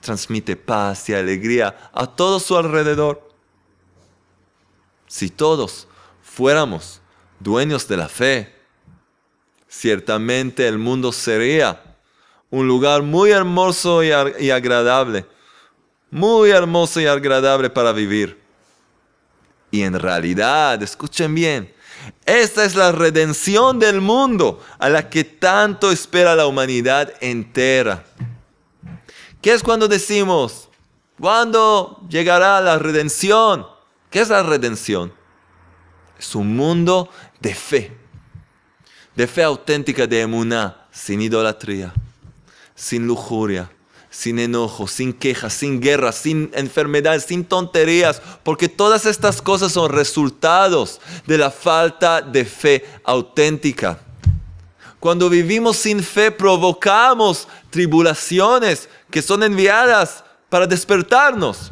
transmite 0.00 0.56
paz 0.56 1.08
y 1.08 1.14
alegría 1.14 1.90
a 1.92 2.06
todo 2.06 2.38
su 2.38 2.56
alrededor. 2.56 3.28
Si 5.06 5.30
todos 5.30 5.88
fuéramos 6.22 7.00
dueños 7.40 7.86
de 7.88 7.96
la 7.96 8.08
fe, 8.08 8.54
ciertamente 9.68 10.66
el 10.66 10.78
mundo 10.78 11.12
sería 11.12 11.82
un 12.50 12.66
lugar 12.66 13.02
muy 13.02 13.30
hermoso 13.30 14.02
y, 14.02 14.10
agradable, 14.50 15.26
muy 16.10 16.50
hermoso 16.50 17.00
y 17.00 17.06
agradable 17.06 17.70
para 17.70 17.92
vivir. 17.92 18.40
Y 19.70 19.82
en 19.82 19.98
realidad, 19.98 20.82
escuchen 20.82 21.34
bien, 21.34 21.72
esta 22.24 22.64
es 22.64 22.74
la 22.74 22.92
redención 22.92 23.78
del 23.78 24.00
mundo 24.00 24.62
a 24.78 24.88
la 24.88 25.08
que 25.08 25.24
tanto 25.24 25.90
espera 25.90 26.34
la 26.34 26.46
humanidad 26.46 27.12
entera. 27.20 28.04
¿Qué 29.40 29.52
es 29.52 29.62
cuando 29.62 29.88
decimos, 29.88 30.68
¿cuándo 31.20 32.00
llegará 32.08 32.60
la 32.60 32.78
redención? 32.78 33.66
¿Qué 34.10 34.20
es 34.20 34.28
la 34.28 34.42
redención? 34.42 35.12
Es 36.18 36.34
un 36.34 36.56
mundo 36.56 37.10
de 37.40 37.54
fe, 37.54 37.96
de 39.14 39.26
fe 39.26 39.42
auténtica 39.42 40.06
de 40.06 40.22
emuná, 40.22 40.86
sin 40.90 41.20
idolatría, 41.20 41.92
sin 42.74 43.06
lujuria, 43.06 43.70
sin 44.16 44.38
enojo, 44.38 44.88
sin 44.88 45.12
quejas, 45.12 45.52
sin 45.52 45.78
guerras, 45.78 46.14
sin 46.14 46.50
enfermedades, 46.54 47.24
sin 47.24 47.44
tonterías, 47.44 48.22
porque 48.42 48.66
todas 48.66 49.04
estas 49.04 49.42
cosas 49.42 49.72
son 49.72 49.92
resultados 49.92 51.02
de 51.26 51.36
la 51.36 51.50
falta 51.50 52.22
de 52.22 52.46
fe 52.46 52.82
auténtica. 53.04 53.98
Cuando 55.00 55.28
vivimos 55.28 55.76
sin 55.76 56.02
fe 56.02 56.30
provocamos 56.30 57.46
tribulaciones 57.68 58.88
que 59.10 59.20
son 59.20 59.42
enviadas 59.42 60.24
para 60.48 60.66
despertarnos. 60.66 61.70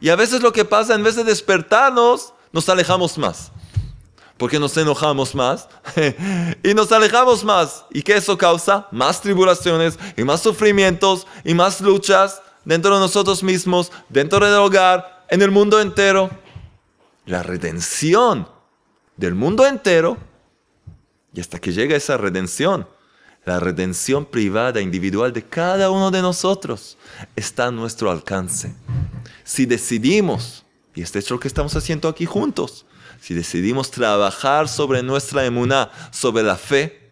Y 0.00 0.08
a 0.08 0.16
veces 0.16 0.40
lo 0.40 0.54
que 0.54 0.64
pasa, 0.64 0.94
en 0.94 1.02
vez 1.02 1.16
de 1.16 1.24
despertarnos, 1.24 2.32
nos 2.50 2.66
alejamos 2.70 3.18
más 3.18 3.52
porque 4.38 4.58
nos 4.58 4.76
enojamos 4.76 5.34
más 5.34 5.68
y 6.62 6.72
nos 6.72 6.90
alejamos 6.92 7.44
más. 7.44 7.84
¿Y 7.90 8.02
qué 8.02 8.16
eso 8.16 8.38
causa? 8.38 8.86
Más 8.90 9.20
tribulaciones 9.20 9.98
y 10.16 10.22
más 10.22 10.40
sufrimientos 10.40 11.26
y 11.44 11.52
más 11.52 11.80
luchas 11.80 12.40
dentro 12.64 12.94
de 12.94 13.00
nosotros 13.00 13.42
mismos, 13.42 13.92
dentro 14.08 14.44
del 14.44 14.54
hogar, 14.54 15.26
en 15.28 15.42
el 15.42 15.50
mundo 15.50 15.80
entero. 15.80 16.30
La 17.26 17.42
redención 17.42 18.48
del 19.16 19.34
mundo 19.34 19.66
entero 19.66 20.16
y 21.34 21.40
hasta 21.40 21.58
que 21.58 21.72
llega 21.72 21.96
esa 21.96 22.16
redención, 22.16 22.88
la 23.44 23.60
redención 23.60 24.24
privada, 24.24 24.80
individual 24.80 25.32
de 25.32 25.44
cada 25.44 25.90
uno 25.90 26.10
de 26.10 26.22
nosotros 26.22 26.96
está 27.36 27.66
a 27.66 27.70
nuestro 27.70 28.10
alcance. 28.10 28.74
Si 29.44 29.66
decidimos, 29.66 30.64
y 30.94 31.02
este 31.02 31.18
es 31.18 31.30
lo 31.30 31.38
que 31.40 31.48
estamos 31.48 31.74
haciendo 31.76 32.08
aquí 32.08 32.24
juntos, 32.24 32.86
si 33.20 33.34
decidimos 33.34 33.90
trabajar 33.90 34.68
sobre 34.68 35.02
nuestra 35.02 35.44
emuná, 35.44 35.90
sobre 36.10 36.42
la 36.42 36.56
fe, 36.56 37.10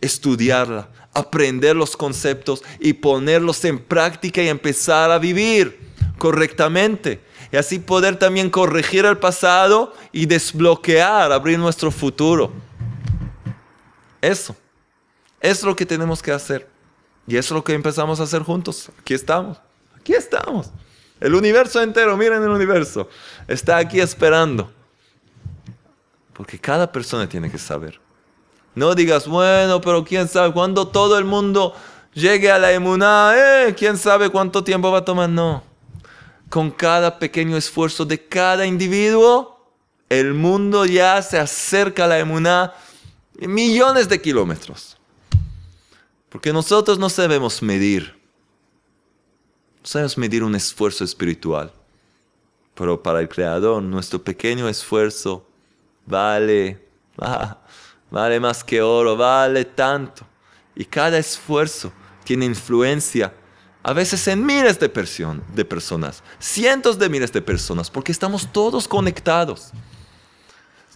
estudiarla, 0.00 0.88
aprender 1.14 1.76
los 1.76 1.96
conceptos 1.96 2.62
y 2.80 2.94
ponerlos 2.94 3.64
en 3.64 3.78
práctica 3.78 4.42
y 4.42 4.48
empezar 4.48 5.10
a 5.10 5.18
vivir 5.18 5.78
correctamente. 6.18 7.20
Y 7.52 7.56
así 7.56 7.78
poder 7.78 8.18
también 8.18 8.48
corregir 8.48 9.04
el 9.04 9.18
pasado 9.18 9.94
y 10.10 10.26
desbloquear, 10.26 11.30
abrir 11.30 11.58
nuestro 11.58 11.90
futuro. 11.90 12.52
Eso. 14.20 14.56
Es 15.40 15.62
lo 15.62 15.76
que 15.76 15.84
tenemos 15.84 16.22
que 16.22 16.32
hacer. 16.32 16.68
Y 17.26 17.36
es 17.36 17.50
lo 17.50 17.62
que 17.62 17.74
empezamos 17.74 18.20
a 18.20 18.22
hacer 18.22 18.42
juntos. 18.42 18.90
Aquí 18.98 19.12
estamos. 19.12 19.58
Aquí 19.96 20.14
estamos. 20.14 20.70
El 21.20 21.34
universo 21.34 21.80
entero, 21.82 22.16
miren 22.16 22.42
el 22.42 22.48
universo. 22.48 23.08
Está 23.46 23.76
aquí 23.76 24.00
esperando 24.00 24.72
porque 26.32 26.58
cada 26.58 26.90
persona 26.90 27.28
tiene 27.28 27.50
que 27.50 27.58
saber. 27.58 28.00
No 28.74 28.94
digas, 28.94 29.26
bueno, 29.26 29.80
pero 29.80 30.04
quién 30.04 30.28
sabe, 30.28 30.52
cuando 30.52 30.88
todo 30.88 31.18
el 31.18 31.24
mundo 31.24 31.74
llegue 32.14 32.50
a 32.50 32.58
la 32.58 32.72
emuná, 32.72 33.34
eh, 33.36 33.74
quién 33.76 33.98
sabe 33.98 34.30
cuánto 34.30 34.64
tiempo 34.64 34.90
va 34.90 34.98
a 34.98 35.04
tomar. 35.04 35.28
No. 35.28 35.62
Con 36.48 36.70
cada 36.70 37.18
pequeño 37.18 37.56
esfuerzo 37.56 38.04
de 38.04 38.26
cada 38.26 38.66
individuo, 38.66 39.58
el 40.08 40.34
mundo 40.34 40.84
ya 40.86 41.20
se 41.22 41.38
acerca 41.38 42.04
a 42.04 42.08
la 42.08 42.18
emuná 42.18 42.72
millones 43.38 44.08
de 44.08 44.20
kilómetros. 44.20 44.96
Porque 46.28 46.52
nosotros 46.52 46.98
no 46.98 47.10
sabemos 47.10 47.62
medir. 47.62 48.18
No 49.80 49.86
sabemos 49.86 50.16
medir 50.16 50.42
un 50.42 50.54
esfuerzo 50.54 51.04
espiritual. 51.04 51.72
Pero 52.74 53.02
para 53.02 53.20
el 53.20 53.28
Creador, 53.28 53.82
nuestro 53.82 54.22
pequeño 54.22 54.66
esfuerzo 54.68 55.46
vale, 56.06 56.88
vale 58.10 58.40
más 58.40 58.62
que 58.64 58.80
oro, 58.80 59.16
vale 59.16 59.64
tanto. 59.64 60.26
Y 60.74 60.84
cada 60.84 61.18
esfuerzo 61.18 61.92
tiene 62.24 62.46
influencia, 62.46 63.32
a 63.82 63.92
veces 63.92 64.26
en 64.28 64.44
miles 64.46 64.78
de, 64.78 64.88
de 65.54 65.64
personas, 65.64 66.22
cientos 66.38 66.98
de 66.98 67.08
miles 67.08 67.32
de 67.32 67.42
personas, 67.42 67.90
porque 67.90 68.12
estamos 68.12 68.50
todos 68.50 68.86
conectados. 68.86 69.72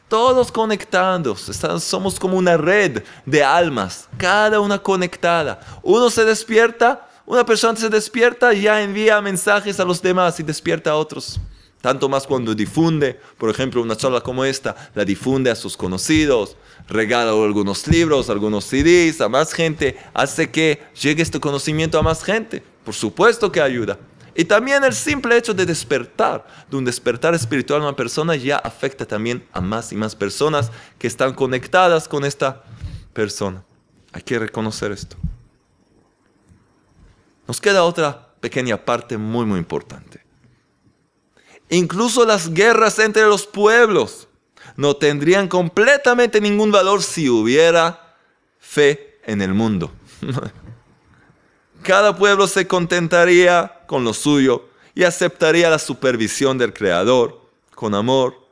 Todos 0.09 0.53
conectados, 0.53 1.51
somos 1.81 2.21
como 2.21 2.37
una 2.37 2.57
red 2.57 3.03
de 3.25 3.43
almas, 3.43 4.09
cada 4.17 4.61
una 4.61 4.79
conectada. 4.79 5.59
Uno 5.83 6.11
se 6.11 6.25
despierta, 6.25 7.09
una 7.27 7.45
persona 7.45 7.77
se 7.77 7.89
despierta 7.89 8.55
y 8.55 8.63
ya 8.63 8.81
envía 8.81 9.21
mensajes 9.21 9.81
a 9.81 9.85
los 9.85 10.01
demás 10.01 10.39
y 10.39 10.45
despierta 10.45 10.93
a 10.93 10.97
otros. 10.97 11.41
Tanto 11.87 12.09
más 12.09 12.27
cuando 12.27 12.53
difunde, 12.53 13.21
por 13.39 13.49
ejemplo, 13.49 13.81
una 13.81 13.97
charla 13.97 14.21
como 14.21 14.45
esta, 14.45 14.75
la 14.97 15.05
difunde 15.05 15.53
a 15.53 15.55
sus 15.55 15.77
conocidos, 15.77 16.57
regala 16.89 17.31
algunos 17.31 17.87
libros, 17.87 18.29
algunos 18.29 18.65
CDs 18.65 19.21
a 19.21 19.29
más 19.29 19.53
gente, 19.53 19.97
hace 20.13 20.51
que 20.51 20.83
llegue 21.01 21.23
este 21.23 21.39
conocimiento 21.39 21.97
a 21.97 22.03
más 22.03 22.25
gente. 22.25 22.61
Por 22.85 22.93
supuesto 22.93 23.53
que 23.53 23.61
ayuda. 23.61 24.01
Y 24.35 24.47
también 24.47 24.83
el 24.83 24.95
simple 24.95 25.37
hecho 25.37 25.55
de 25.55 25.65
despertar, 25.65 26.45
de 26.69 26.77
un 26.77 26.85
despertar 26.85 27.37
espiritual 27.37 27.83
a 27.83 27.85
una 27.85 27.95
persona, 27.95 28.35
ya 28.35 28.57
afecta 28.57 29.07
también 29.07 29.47
a 29.53 29.61
más 29.61 29.93
y 29.93 29.95
más 29.95 30.17
personas 30.17 30.73
que 30.99 31.07
están 31.07 31.35
conectadas 31.35 32.09
con 32.09 32.25
esta 32.25 32.65
persona. 33.13 33.63
Hay 34.11 34.23
que 34.23 34.41
reconocer 34.41 34.91
esto. 34.91 35.17
Nos 37.47 37.61
queda 37.61 37.85
otra 37.85 38.35
pequeña 38.41 38.77
parte 38.77 39.17
muy, 39.17 39.47
muy 39.47 39.61
importante. 39.61 40.26
Incluso 41.69 42.25
las 42.25 42.53
guerras 42.53 42.99
entre 42.99 43.23
los 43.23 43.47
pueblos 43.47 44.29
no 44.77 44.95
tendrían 44.95 45.49
completamente 45.49 46.41
ningún 46.41 46.71
valor 46.71 47.03
si 47.03 47.29
hubiera 47.29 48.15
fe 48.61 49.19
en 49.25 49.43
el 49.43 49.55
mundo. 49.55 49.93
Cada 51.83 52.17
pueblo 52.17 52.47
se 52.47 52.67
contentaría 52.67 53.81
con 53.87 54.05
lo 54.05 54.13
suyo 54.13 54.69
y 54.95 55.05
aceptaría 55.05 55.71
la 55.71 55.79
supervisión 55.79 56.59
del 56.59 56.73
Creador 56.73 57.41
con 57.75 57.95
amor. 57.95 58.47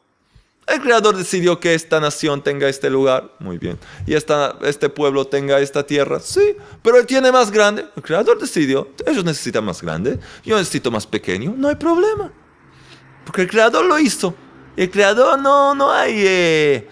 El 0.67 0.81
Creador 0.81 1.17
decidió 1.17 1.61
que 1.61 1.75
esta 1.75 2.01
nación 2.01 2.43
tenga 2.43 2.69
este 2.69 2.89
lugar, 2.89 3.33
muy 3.39 3.59
bien, 3.59 3.79
y 4.07 4.15
esta, 4.15 4.57
este 4.63 4.89
pueblo 4.89 5.27
tenga 5.27 5.61
esta 5.61 5.87
tierra, 5.87 6.21
sí, 6.21 6.57
pero 6.83 6.99
Él 6.99 7.07
tiene 7.07 7.31
más 7.31 7.51
grande. 7.51 7.87
El 7.97 8.03
Creador 8.03 8.39
decidió, 8.39 8.89
ellos 9.07 9.25
necesitan 9.25 9.65
más 9.65 9.83
grande, 9.83 10.19
yo 10.43 10.57
necesito 10.57 10.91
más 10.91 11.07
pequeño, 11.07 11.55
no 11.57 11.69
hay 11.69 11.77
problema. 11.77 12.33
Porque 13.25 13.43
el 13.43 13.49
Creador 13.49 13.85
lo 13.85 13.99
hizo. 13.99 14.35
El 14.77 14.91
creador 14.91 15.39
no, 15.39 15.75
no 15.75 15.91
hay... 15.91 16.15
Eh, 16.17 16.89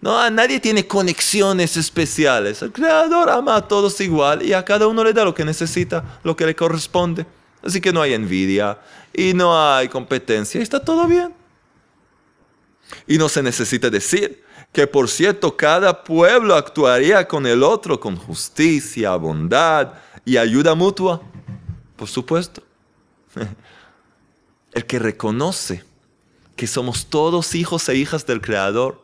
no, 0.00 0.28
nadie 0.30 0.58
tiene 0.58 0.86
conexiones 0.86 1.76
especiales. 1.76 2.60
El 2.60 2.72
creador 2.72 3.30
ama 3.30 3.54
a 3.54 3.68
todos 3.68 4.00
igual 4.00 4.42
y 4.42 4.52
a 4.52 4.64
cada 4.64 4.88
uno 4.88 5.04
le 5.04 5.12
da 5.12 5.24
lo 5.24 5.32
que 5.32 5.44
necesita, 5.44 6.18
lo 6.24 6.34
que 6.34 6.44
le 6.44 6.56
corresponde. 6.56 7.24
Así 7.62 7.80
que 7.80 7.92
no 7.92 8.02
hay 8.02 8.12
envidia 8.12 8.80
y 9.14 9.32
no 9.32 9.56
hay 9.56 9.88
competencia. 9.88 10.60
Está 10.60 10.84
todo 10.84 11.06
bien. 11.06 11.32
Y 13.06 13.16
no 13.16 13.28
se 13.28 13.44
necesita 13.44 13.88
decir 13.90 14.42
que, 14.72 14.88
por 14.88 15.08
cierto, 15.08 15.56
cada 15.56 16.02
pueblo 16.02 16.56
actuaría 16.56 17.28
con 17.28 17.46
el 17.46 17.62
otro 17.62 18.00
con 18.00 18.16
justicia, 18.16 19.14
bondad 19.14 19.92
y 20.24 20.36
ayuda 20.36 20.74
mutua. 20.74 21.22
Por 21.94 22.08
supuesto. 22.08 22.60
El 24.72 24.86
que 24.86 24.98
reconoce 24.98 25.84
que 26.56 26.66
somos 26.66 27.06
todos 27.06 27.54
hijos 27.54 27.88
e 27.88 27.96
hijas 27.96 28.26
del 28.26 28.40
Creador, 28.40 29.02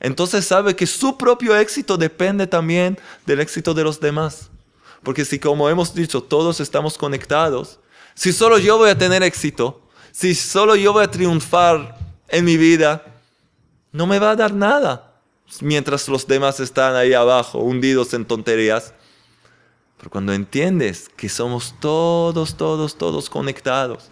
entonces 0.00 0.46
sabe 0.46 0.76
que 0.76 0.86
su 0.86 1.16
propio 1.16 1.56
éxito 1.56 1.96
depende 1.96 2.46
también 2.46 2.98
del 3.26 3.40
éxito 3.40 3.74
de 3.74 3.84
los 3.84 4.00
demás. 4.00 4.50
Porque 5.02 5.24
si 5.24 5.38
como 5.38 5.68
hemos 5.68 5.94
dicho, 5.94 6.22
todos 6.22 6.60
estamos 6.60 6.98
conectados, 6.98 7.80
si 8.14 8.32
solo 8.32 8.58
yo 8.58 8.78
voy 8.78 8.90
a 8.90 8.98
tener 8.98 9.22
éxito, 9.22 9.80
si 10.12 10.34
solo 10.34 10.76
yo 10.76 10.92
voy 10.92 11.04
a 11.04 11.10
triunfar 11.10 11.96
en 12.28 12.44
mi 12.44 12.56
vida, 12.56 13.04
no 13.92 14.06
me 14.06 14.18
va 14.18 14.32
a 14.32 14.36
dar 14.36 14.52
nada. 14.52 15.20
Mientras 15.60 16.08
los 16.08 16.26
demás 16.26 16.60
están 16.60 16.94
ahí 16.94 17.14
abajo, 17.14 17.58
hundidos 17.60 18.12
en 18.14 18.24
tonterías. 18.24 18.92
Pero 19.96 20.10
cuando 20.10 20.32
entiendes 20.32 21.08
que 21.16 21.28
somos 21.28 21.74
todos, 21.80 22.56
todos, 22.56 22.96
todos 22.96 23.30
conectados, 23.30 24.08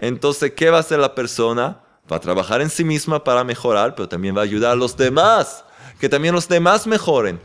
entonces, 0.00 0.52
¿qué 0.52 0.70
va 0.70 0.78
a 0.78 0.80
hacer 0.80 0.98
la 0.98 1.14
persona? 1.14 1.80
Va 2.10 2.16
a 2.16 2.20
trabajar 2.20 2.62
en 2.62 2.70
sí 2.70 2.82
misma 2.84 3.22
para 3.22 3.44
mejorar, 3.44 3.94
pero 3.94 4.08
también 4.08 4.34
va 4.34 4.40
a 4.40 4.44
ayudar 4.44 4.72
a 4.72 4.76
los 4.76 4.96
demás, 4.96 5.64
que 6.00 6.08
también 6.08 6.34
los 6.34 6.48
demás 6.48 6.86
mejoren, 6.86 7.38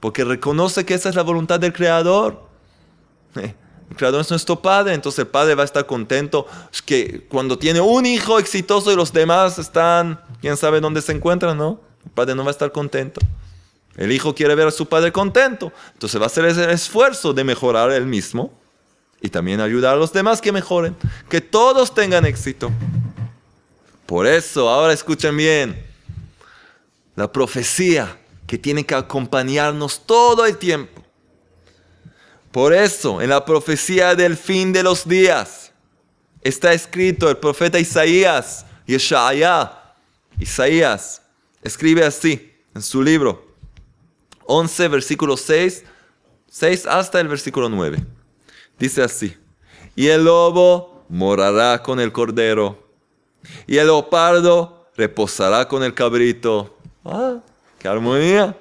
porque 0.00 0.22
reconoce 0.22 0.84
que 0.84 0.94
esa 0.94 1.08
es 1.08 1.14
la 1.14 1.22
voluntad 1.22 1.58
del 1.58 1.72
Creador. 1.72 2.42
El 3.90 3.96
Creador 3.98 4.22
es 4.22 4.30
nuestro 4.30 4.60
Padre, 4.60 4.94
entonces 4.94 5.18
el 5.20 5.26
Padre 5.26 5.54
va 5.54 5.62
a 5.62 5.66
estar 5.66 5.84
contento 5.84 6.46
que 6.86 7.26
cuando 7.28 7.58
tiene 7.58 7.82
un 7.82 8.06
hijo 8.06 8.38
exitoso 8.38 8.90
y 8.90 8.96
los 8.96 9.12
demás 9.12 9.58
están, 9.58 10.18
quién 10.40 10.56
sabe 10.56 10.80
dónde 10.80 11.02
se 11.02 11.12
encuentran, 11.12 11.56
¿no? 11.58 11.80
El 12.02 12.10
Padre 12.10 12.34
no 12.34 12.42
va 12.42 12.48
a 12.48 12.52
estar 12.52 12.72
contento. 12.72 13.20
El 13.96 14.10
hijo 14.10 14.34
quiere 14.34 14.54
ver 14.54 14.68
a 14.68 14.70
su 14.70 14.86
padre 14.86 15.12
contento, 15.12 15.70
entonces 15.92 16.18
va 16.18 16.24
a 16.24 16.26
hacer 16.26 16.46
ese 16.46 16.72
esfuerzo 16.72 17.34
de 17.34 17.44
mejorar 17.44 17.92
él 17.92 18.06
mismo 18.06 18.52
y 19.24 19.30
también 19.30 19.58
ayudar 19.58 19.94
a 19.94 19.96
los 19.96 20.12
demás 20.12 20.42
que 20.42 20.52
mejoren, 20.52 20.94
que 21.30 21.40
todos 21.40 21.94
tengan 21.94 22.26
éxito. 22.26 22.70
Por 24.04 24.26
eso, 24.26 24.68
ahora 24.68 24.92
escuchen 24.92 25.34
bien, 25.34 25.82
la 27.16 27.32
profecía 27.32 28.20
que 28.46 28.58
tiene 28.58 28.84
que 28.84 28.94
acompañarnos 28.94 30.04
todo 30.04 30.44
el 30.44 30.58
tiempo. 30.58 31.02
Por 32.52 32.74
eso, 32.74 33.22
en 33.22 33.30
la 33.30 33.42
profecía 33.46 34.14
del 34.14 34.36
fin 34.36 34.74
de 34.74 34.82
los 34.82 35.08
días, 35.08 35.72
está 36.42 36.74
escrito 36.74 37.30
el 37.30 37.38
profeta 37.38 37.78
Isaías, 37.78 38.66
Yeshaya, 38.86 39.94
Isaías, 40.38 41.22
escribe 41.62 42.04
así 42.04 42.52
en 42.74 42.82
su 42.82 43.02
libro, 43.02 43.56
11, 44.44 44.86
versículo 44.88 45.38
6, 45.38 45.82
6 46.46 46.84
hasta 46.84 47.20
el 47.20 47.28
versículo 47.28 47.70
9. 47.70 48.04
Dice 48.78 49.02
así, 49.02 49.36
y 49.94 50.08
el 50.08 50.24
lobo 50.24 51.04
morará 51.08 51.82
con 51.82 52.00
el 52.00 52.12
cordero, 52.12 52.78
y 53.66 53.76
el 53.76 53.86
leopardo 53.86 54.88
reposará 54.96 55.68
con 55.68 55.82
el 55.82 55.94
cabrito. 55.94 56.76
¡Ah! 57.04 57.36
¡Qué 57.78 57.88
armonía! 57.88 58.56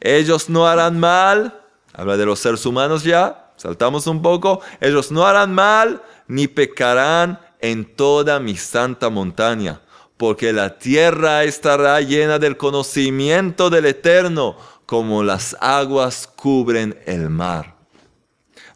Ellos 0.00 0.48
no 0.48 0.66
harán 0.66 0.98
mal, 0.98 1.60
habla 1.92 2.16
de 2.16 2.26
los 2.26 2.38
seres 2.38 2.64
humanos 2.66 3.04
ya, 3.04 3.52
saltamos 3.56 4.06
un 4.06 4.22
poco, 4.22 4.60
ellos 4.80 5.10
no 5.10 5.26
harán 5.26 5.54
mal 5.54 6.02
ni 6.28 6.48
pecarán 6.48 7.40
en 7.60 7.84
toda 7.84 8.38
mi 8.40 8.56
santa 8.56 9.08
montaña, 9.08 9.80
porque 10.16 10.52
la 10.52 10.78
tierra 10.78 11.44
estará 11.44 12.00
llena 12.00 12.38
del 12.38 12.56
conocimiento 12.56 13.70
del 13.70 13.86
Eterno, 13.86 14.56
como 14.84 15.22
las 15.22 15.56
aguas 15.60 16.26
cubren 16.26 16.98
el 17.06 17.30
mar. 17.30 17.75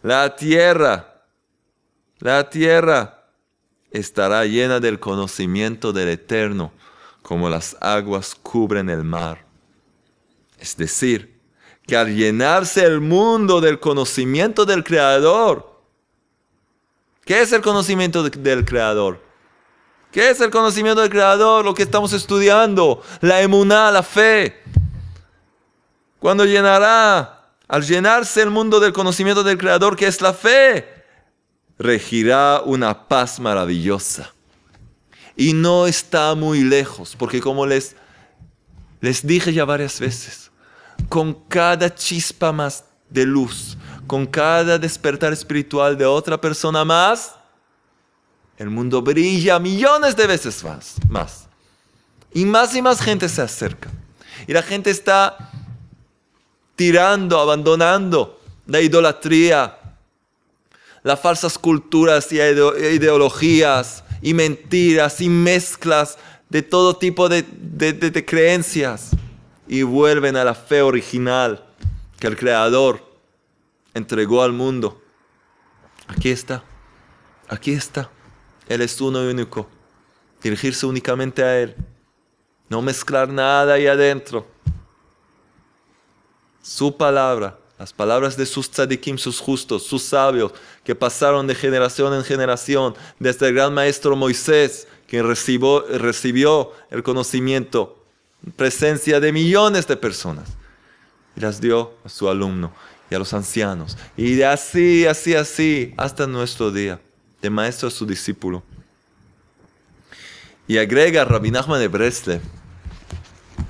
La 0.02 0.34
tierra, 0.34 1.24
la 2.20 2.48
tierra 2.48 3.26
estará 3.90 4.46
llena 4.46 4.80
del 4.80 4.98
conocimiento 4.98 5.92
del 5.92 6.08
Eterno, 6.08 6.72
como 7.22 7.50
las 7.50 7.76
aguas 7.80 8.34
cubren 8.34 8.88
el 8.88 9.04
mar. 9.04 9.44
Es 10.58 10.76
decir, 10.76 11.38
que 11.86 11.96
al 11.96 12.14
llenarse 12.14 12.84
el 12.84 13.00
mundo 13.00 13.60
del 13.60 13.78
conocimiento 13.78 14.64
del 14.64 14.84
Creador, 14.84 15.82
¿qué 17.24 17.42
es 17.42 17.52
el 17.52 17.60
conocimiento 17.60 18.22
del 18.22 18.64
Creador? 18.64 19.22
¿Qué 20.12 20.30
es 20.30 20.40
el 20.40 20.50
conocimiento 20.50 21.02
del 21.02 21.10
Creador? 21.10 21.64
Lo 21.64 21.74
que 21.74 21.82
estamos 21.82 22.12
estudiando, 22.12 23.02
la 23.20 23.42
emuná, 23.42 23.90
la 23.90 24.02
fe. 24.02 24.62
Cuando 26.18 26.44
llenará 26.44 27.39
al 27.70 27.84
llenarse 27.84 28.42
el 28.42 28.50
mundo 28.50 28.80
del 28.80 28.92
conocimiento 28.92 29.44
del 29.44 29.56
Creador, 29.56 29.94
que 29.94 30.08
es 30.08 30.20
la 30.20 30.32
fe, 30.32 30.88
regirá 31.78 32.62
una 32.64 33.06
paz 33.06 33.38
maravillosa. 33.38 34.34
Y 35.36 35.52
no 35.52 35.86
está 35.86 36.34
muy 36.34 36.64
lejos, 36.64 37.14
porque 37.16 37.40
como 37.40 37.64
les, 37.66 37.94
les 39.00 39.24
dije 39.24 39.52
ya 39.52 39.64
varias 39.64 40.00
veces, 40.00 40.50
con 41.08 41.32
cada 41.32 41.94
chispa 41.94 42.50
más 42.50 42.86
de 43.08 43.24
luz, 43.24 43.78
con 44.08 44.26
cada 44.26 44.76
despertar 44.76 45.32
espiritual 45.32 45.96
de 45.96 46.06
otra 46.06 46.40
persona 46.40 46.84
más, 46.84 47.36
el 48.58 48.68
mundo 48.68 49.00
brilla 49.00 49.60
millones 49.60 50.16
de 50.16 50.26
veces 50.26 50.64
más, 50.64 50.96
más. 51.08 51.46
Y 52.34 52.44
más 52.44 52.74
y 52.74 52.82
más 52.82 53.00
gente 53.00 53.28
se 53.28 53.42
acerca. 53.42 53.90
Y 54.48 54.52
la 54.52 54.62
gente 54.62 54.90
está 54.90 55.50
tirando, 56.80 57.38
abandonando 57.38 58.40
la 58.64 58.80
idolatría, 58.80 59.76
las 61.02 61.20
falsas 61.20 61.58
culturas 61.58 62.32
y 62.32 62.36
ideologías 62.40 64.02
y 64.22 64.32
mentiras 64.32 65.20
y 65.20 65.28
mezclas 65.28 66.16
de 66.48 66.62
todo 66.62 66.96
tipo 66.96 67.28
de, 67.28 67.42
de 67.42 68.24
creencias 68.24 69.10
y 69.68 69.82
vuelven 69.82 70.38
a 70.38 70.44
la 70.44 70.54
fe 70.54 70.80
original 70.80 71.62
que 72.18 72.28
el 72.28 72.38
Creador 72.38 73.06
entregó 73.92 74.42
al 74.42 74.54
mundo. 74.54 75.02
Aquí 76.08 76.30
está, 76.30 76.64
aquí 77.46 77.72
está. 77.72 78.08
Él 78.70 78.80
es 78.80 78.98
uno 79.02 79.22
y 79.22 79.26
único. 79.26 79.68
Dirigirse 80.42 80.86
únicamente 80.86 81.42
a 81.42 81.60
Él. 81.60 81.76
No 82.70 82.80
mezclar 82.80 83.28
nada 83.28 83.74
ahí 83.74 83.86
adentro 83.86 84.46
su 86.62 86.96
palabra, 86.96 87.58
las 87.78 87.92
palabras 87.92 88.36
de 88.36 88.44
sus 88.44 88.70
tzadikim, 88.70 89.16
sus 89.16 89.40
justos, 89.40 89.84
sus 89.84 90.02
sabios, 90.02 90.52
que 90.84 90.94
pasaron 90.94 91.46
de 91.46 91.54
generación 91.54 92.12
en 92.14 92.24
generación, 92.24 92.94
desde 93.18 93.48
el 93.48 93.54
gran 93.54 93.72
maestro 93.72 94.14
Moisés, 94.16 94.86
quien 95.08 95.26
recibió, 95.26 95.86
recibió 95.88 96.72
el 96.90 97.02
conocimiento, 97.02 98.04
presencia 98.56 99.18
de 99.18 99.32
millones 99.32 99.86
de 99.86 99.96
personas, 99.96 100.50
y 101.36 101.40
las 101.40 101.60
dio 101.60 101.94
a 102.04 102.08
su 102.08 102.28
alumno 102.28 102.72
y 103.10 103.14
a 103.14 103.18
los 103.18 103.32
ancianos, 103.32 103.96
y 104.16 104.34
de 104.34 104.44
así, 104.44 105.06
así, 105.06 105.34
así, 105.34 105.94
hasta 105.96 106.26
nuestro 106.26 106.70
día, 106.70 107.00
de 107.40 107.48
maestro 107.48 107.88
a 107.88 107.90
su 107.90 108.04
discípulo. 108.04 108.62
Y 110.68 110.78
agrega 110.78 111.24
Rabbi 111.24 111.50
Nachman 111.50 111.80
de 111.80 111.88
Breslev, 111.88 112.42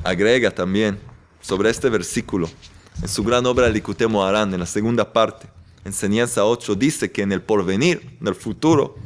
agrega 0.04 0.50
también 0.50 0.98
sobre 1.40 1.70
este 1.70 1.88
versículo, 1.88 2.50
en 3.03 3.09
su 3.09 3.24
gran 3.24 3.46
obra 3.46 3.68
Likute 3.68 4.07
Moharan, 4.07 4.53
en 4.53 4.61
la 4.61 4.66
segunda 4.66 5.12
parte, 5.12 5.48
enseñanza 5.84 6.44
8, 6.44 6.74
dice 6.74 7.11
que 7.11 7.22
en 7.22 7.32
el 7.32 7.42
porvenir, 7.42 8.16
en 8.20 8.28
el 8.28 8.34
futuro, 8.34 8.96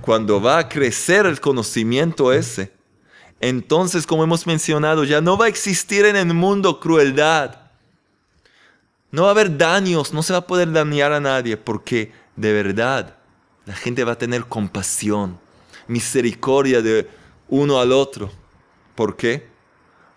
cuando 0.00 0.40
va 0.40 0.58
a 0.58 0.68
crecer 0.68 1.26
el 1.26 1.40
conocimiento 1.40 2.32
ese, 2.32 2.72
entonces, 3.40 4.06
como 4.06 4.24
hemos 4.24 4.46
mencionado, 4.46 5.04
ya 5.04 5.20
no 5.20 5.36
va 5.36 5.46
a 5.46 5.48
existir 5.48 6.06
en 6.06 6.16
el 6.16 6.32
mundo 6.32 6.80
crueldad. 6.80 7.58
No 9.10 9.22
va 9.22 9.28
a 9.28 9.30
haber 9.32 9.58
daños, 9.58 10.12
no 10.12 10.22
se 10.22 10.32
va 10.32 10.40
a 10.40 10.46
poder 10.46 10.72
dañar 10.72 11.12
a 11.12 11.20
nadie, 11.20 11.56
porque 11.56 12.12
de 12.34 12.52
verdad 12.52 13.16
la 13.66 13.74
gente 13.74 14.04
va 14.04 14.12
a 14.12 14.18
tener 14.18 14.46
compasión, 14.46 15.38
misericordia 15.86 16.80
de 16.80 17.08
uno 17.48 17.78
al 17.78 17.92
otro. 17.92 18.30
¿Por 18.94 19.16
qué? 19.16 19.46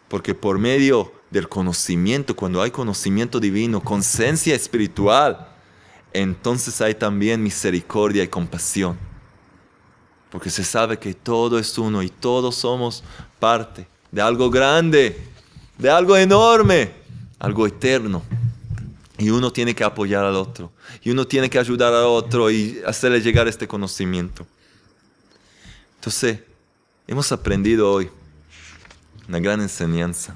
Porque 0.07 0.33
por 0.33 0.57
medio 0.57 1.18
del 1.31 1.47
conocimiento, 1.47 2.35
cuando 2.35 2.61
hay 2.61 2.71
conocimiento 2.71 3.39
divino, 3.39 3.81
conciencia 3.81 4.55
espiritual, 4.55 5.47
entonces 6.13 6.81
hay 6.81 6.95
también 6.95 7.41
misericordia 7.43 8.23
y 8.23 8.27
compasión. 8.27 8.97
porque 10.29 10.49
se 10.49 10.63
sabe 10.63 10.97
que 10.99 11.13
todo 11.13 11.57
es 11.57 11.75
uno 11.77 12.03
y 12.03 12.09
todos 12.09 12.55
somos 12.55 13.03
parte 13.39 13.87
de 14.11 14.21
algo 14.21 14.49
grande, 14.49 15.19
de 15.77 15.89
algo 15.89 16.15
enorme, 16.15 16.91
algo 17.39 17.65
eterno. 17.65 18.23
Y 19.17 19.31
uno 19.31 19.51
tiene 19.51 19.75
que 19.75 19.83
apoyar 19.83 20.23
al 20.23 20.35
otro, 20.35 20.71
y 21.03 21.09
uno 21.09 21.27
tiene 21.27 21.49
que 21.49 21.59
ayudar 21.59 21.93
al 21.93 22.05
otro 22.05 22.49
y 22.49 22.79
hacerle 22.85 23.19
llegar 23.19 23.47
este 23.47 23.67
conocimiento. 23.67 24.47
Entonces, 25.95 26.39
hemos 27.05 27.29
aprendido 27.31 27.91
hoy 27.91 28.09
una 29.27 29.39
gran 29.39 29.59
enseñanza. 29.59 30.33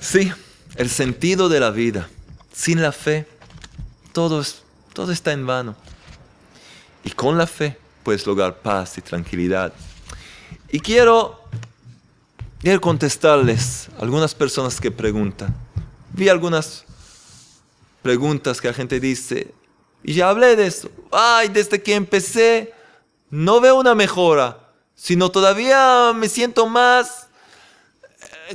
Sí, 0.00 0.32
el 0.76 0.88
sentido 0.88 1.48
de 1.48 1.60
la 1.60 1.70
vida. 1.70 2.08
Sin 2.52 2.80
la 2.80 2.92
fe, 2.92 3.26
todo, 4.12 4.40
es, 4.40 4.62
todo 4.92 5.12
está 5.12 5.32
en 5.32 5.46
vano. 5.46 5.76
Y 7.04 7.10
con 7.10 7.38
la 7.38 7.46
fe 7.46 7.78
puedes 8.02 8.26
lograr 8.26 8.58
paz 8.58 8.98
y 8.98 9.02
tranquilidad. 9.02 9.72
Y 10.70 10.80
quiero, 10.80 11.40
quiero 12.60 12.80
contestarles 12.80 13.88
algunas 13.98 14.34
personas 14.34 14.80
que 14.80 14.90
preguntan. 14.90 15.54
Vi 16.12 16.28
algunas 16.28 16.84
preguntas 18.02 18.60
que 18.60 18.68
la 18.68 18.74
gente 18.74 19.00
dice, 19.00 19.52
y 20.02 20.14
ya 20.14 20.30
hablé 20.30 20.56
de 20.56 20.66
eso. 20.66 20.90
Ay, 21.12 21.48
desde 21.48 21.82
que 21.82 21.94
empecé, 21.94 22.72
no 23.28 23.60
veo 23.60 23.76
una 23.76 23.94
mejora, 23.94 24.70
sino 24.94 25.30
todavía 25.30 26.12
me 26.14 26.28
siento 26.28 26.66
más 26.66 27.28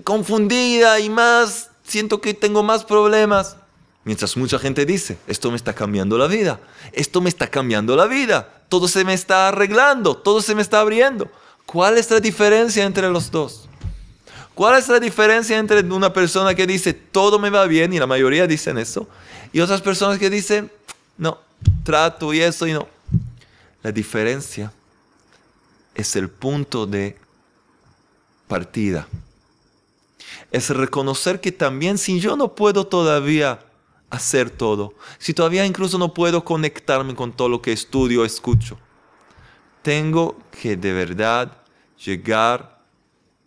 confundida 0.03 0.99
y 0.99 1.09
más, 1.09 1.69
siento 1.83 2.21
que 2.21 2.33
tengo 2.33 2.63
más 2.63 2.83
problemas. 2.83 3.57
Mientras 4.03 4.37
mucha 4.37 4.59
gente 4.59 4.85
dice, 4.85 5.17
esto 5.27 5.49
me 5.49 5.57
está 5.57 5.73
cambiando 5.73 6.17
la 6.17 6.27
vida, 6.27 6.59
esto 6.91 7.21
me 7.21 7.29
está 7.29 7.47
cambiando 7.47 7.95
la 7.95 8.05
vida, 8.05 8.61
todo 8.69 8.87
se 8.87 9.03
me 9.03 9.13
está 9.13 9.47
arreglando, 9.47 10.15
todo 10.15 10.41
se 10.41 10.53
me 10.53 10.61
está 10.61 10.79
abriendo. 10.81 11.29
¿Cuál 11.65 11.97
es 11.97 12.11
la 12.11 12.19
diferencia 12.19 12.83
entre 12.83 13.09
los 13.09 13.31
dos? 13.31 13.67
¿Cuál 14.53 14.77
es 14.77 14.87
la 14.87 14.99
diferencia 14.99 15.57
entre 15.57 15.79
una 15.81 16.13
persona 16.13 16.53
que 16.53 16.67
dice, 16.67 16.93
todo 16.93 17.39
me 17.39 17.49
va 17.49 17.65
bien, 17.65 17.93
y 17.93 17.99
la 17.99 18.07
mayoría 18.07 18.47
dicen 18.47 18.77
eso, 18.77 19.07
y 19.51 19.59
otras 19.59 19.81
personas 19.81 20.19
que 20.19 20.29
dicen, 20.29 20.71
no, 21.17 21.39
trato 21.83 22.33
y 22.33 22.41
eso 22.41 22.67
y 22.67 22.73
no? 22.73 22.87
La 23.81 23.91
diferencia 23.91 24.71
es 25.95 26.15
el 26.15 26.29
punto 26.29 26.85
de 26.85 27.17
partida. 28.47 29.07
Es 30.51 30.69
reconocer 30.69 31.41
que 31.41 31.51
también 31.51 31.97
si 31.97 32.19
yo 32.19 32.35
no 32.35 32.55
puedo 32.55 32.87
todavía 32.87 33.59
hacer 34.09 34.49
todo, 34.49 34.93
si 35.17 35.33
todavía 35.33 35.65
incluso 35.65 35.97
no 35.97 36.13
puedo 36.13 36.45
conectarme 36.45 37.15
con 37.15 37.33
todo 37.33 37.49
lo 37.49 37.61
que 37.61 37.71
estudio 37.71 38.23
escucho, 38.23 38.77
tengo 39.81 40.37
que 40.61 40.77
de 40.77 40.93
verdad 40.93 41.57
llegar 42.03 42.83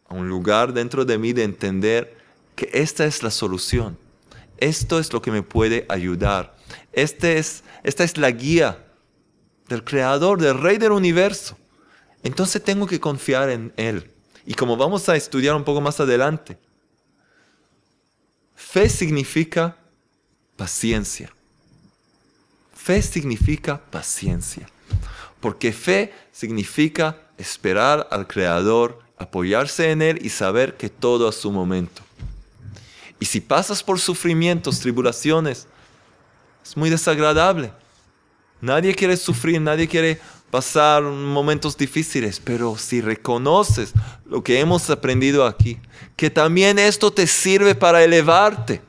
a 0.09 0.15
un 0.15 0.29
lugar 0.29 0.73
dentro 0.73 1.05
de 1.05 1.19
mí 1.19 1.33
de 1.33 1.45
entender 1.45 2.17
que 2.55 2.71
esta 2.73 3.05
es 3.05 3.23
la 3.23 3.31
solución. 3.31 3.99
Esto 4.59 4.99
es 4.99 5.13
lo 5.13 5.23
que 5.23 5.31
me 5.31 5.43
puede 5.43 5.87
ayudar. 5.89 6.57
Este 6.93 7.39
es, 7.39 7.63
esta 7.85 8.05
es 8.05 8.19
la 8.19 8.31
guía 8.31 8.85
del 9.69 9.85
Creador, 9.85 10.41
del 10.41 10.61
Rey 10.61 10.79
del 10.79 10.93
universo. 10.93 11.57
Entonces 12.23 12.63
tengo 12.63 12.87
que 12.87 13.01
confiar 13.01 13.51
en 13.51 13.73
Él. 13.77 14.11
Y 14.45 14.55
como 14.55 14.77
vamos 14.77 15.09
a 15.09 15.17
estudiar 15.17 15.55
un 15.55 15.65
poco 15.65 15.81
más 15.81 16.01
adelante, 16.01 16.59
fe 18.71 18.91
significa 18.91 19.75
paciencia. 20.57 21.33
Fe 22.75 23.01
significa 23.01 23.81
paciencia. 23.91 24.69
Porque 25.41 25.73
fe 25.73 26.13
significa 26.33 27.17
esperar 27.39 28.07
al 28.11 28.27
Creador, 28.27 29.01
apoyarse 29.17 29.91
en 29.91 30.03
Él 30.03 30.19
y 30.23 30.29
saber 30.29 30.77
que 30.77 30.91
todo 30.91 31.29
a 31.29 31.33
su 31.33 31.51
momento. 31.51 32.03
Y 33.19 33.25
si 33.25 33.41
pasas 33.41 33.83
por 33.83 33.99
sufrimientos, 33.99 34.81
tribulaciones, 34.81 35.67
es 36.63 36.77
muy 36.77 36.91
desagradable. 36.91 37.73
Nadie 38.61 38.95
quiere 38.95 39.17
sufrir, 39.17 39.63
nadie 39.63 39.89
quiere 39.89 40.21
pasar 40.51 41.03
momentos 41.03 41.77
difíciles, 41.77 42.41
pero 42.43 42.77
si 42.77 43.01
reconoces 43.01 43.93
lo 44.27 44.43
que 44.43 44.61
hemos 44.61 44.89
aprendido 44.91 45.47
aquí, 45.47 45.79
que 46.17 46.31
también 46.31 46.79
esto 46.79 47.13
te 47.13 47.27
sirve 47.27 47.75
para 47.75 48.03
elevarte, 48.03 48.81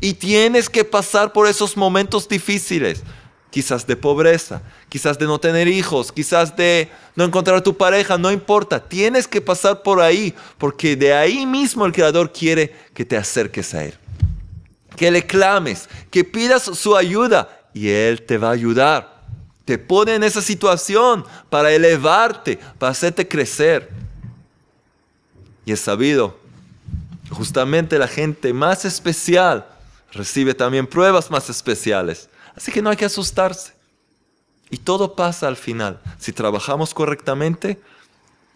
y 0.00 0.14
tienes 0.14 0.68
que 0.68 0.84
pasar 0.84 1.32
por 1.32 1.46
esos 1.46 1.76
momentos 1.76 2.28
difíciles, 2.28 3.02
quizás 3.50 3.86
de 3.86 3.96
pobreza, 3.96 4.62
quizás 4.88 5.16
de 5.16 5.26
no 5.26 5.38
tener 5.38 5.68
hijos, 5.68 6.10
quizás 6.10 6.56
de 6.56 6.90
no 7.14 7.22
encontrar 7.24 7.62
tu 7.62 7.76
pareja, 7.76 8.18
no 8.18 8.32
importa, 8.32 8.82
tienes 8.82 9.28
que 9.28 9.40
pasar 9.40 9.82
por 9.82 10.00
ahí, 10.00 10.34
porque 10.58 10.96
de 10.96 11.14
ahí 11.14 11.46
mismo 11.46 11.86
el 11.86 11.92
Creador 11.92 12.32
quiere 12.32 12.74
que 12.94 13.04
te 13.04 13.16
acerques 13.16 13.74
a 13.74 13.84
Él, 13.84 13.94
que 14.96 15.10
le 15.10 15.24
clames, 15.24 15.88
que 16.10 16.24
pidas 16.24 16.64
su 16.64 16.96
ayuda 16.96 17.68
y 17.72 17.88
Él 17.88 18.22
te 18.22 18.38
va 18.38 18.48
a 18.48 18.52
ayudar. 18.52 19.11
Te 19.64 19.78
pone 19.78 20.14
en 20.14 20.24
esa 20.24 20.42
situación 20.42 21.24
para 21.48 21.72
elevarte, 21.72 22.58
para 22.78 22.92
hacerte 22.92 23.26
crecer. 23.26 23.88
Y 25.64 25.72
es 25.72 25.80
sabido, 25.80 26.36
justamente 27.30 27.98
la 27.98 28.08
gente 28.08 28.52
más 28.52 28.84
especial 28.84 29.66
recibe 30.12 30.54
también 30.54 30.86
pruebas 30.86 31.30
más 31.30 31.48
especiales. 31.48 32.28
Así 32.54 32.70
que 32.70 32.82
no 32.82 32.90
hay 32.90 32.96
que 32.96 33.04
asustarse. 33.04 33.72
Y 34.70 34.78
todo 34.78 35.14
pasa 35.14 35.48
al 35.48 35.56
final. 35.56 36.00
Si 36.18 36.32
trabajamos 36.32 36.94
correctamente, 36.94 37.80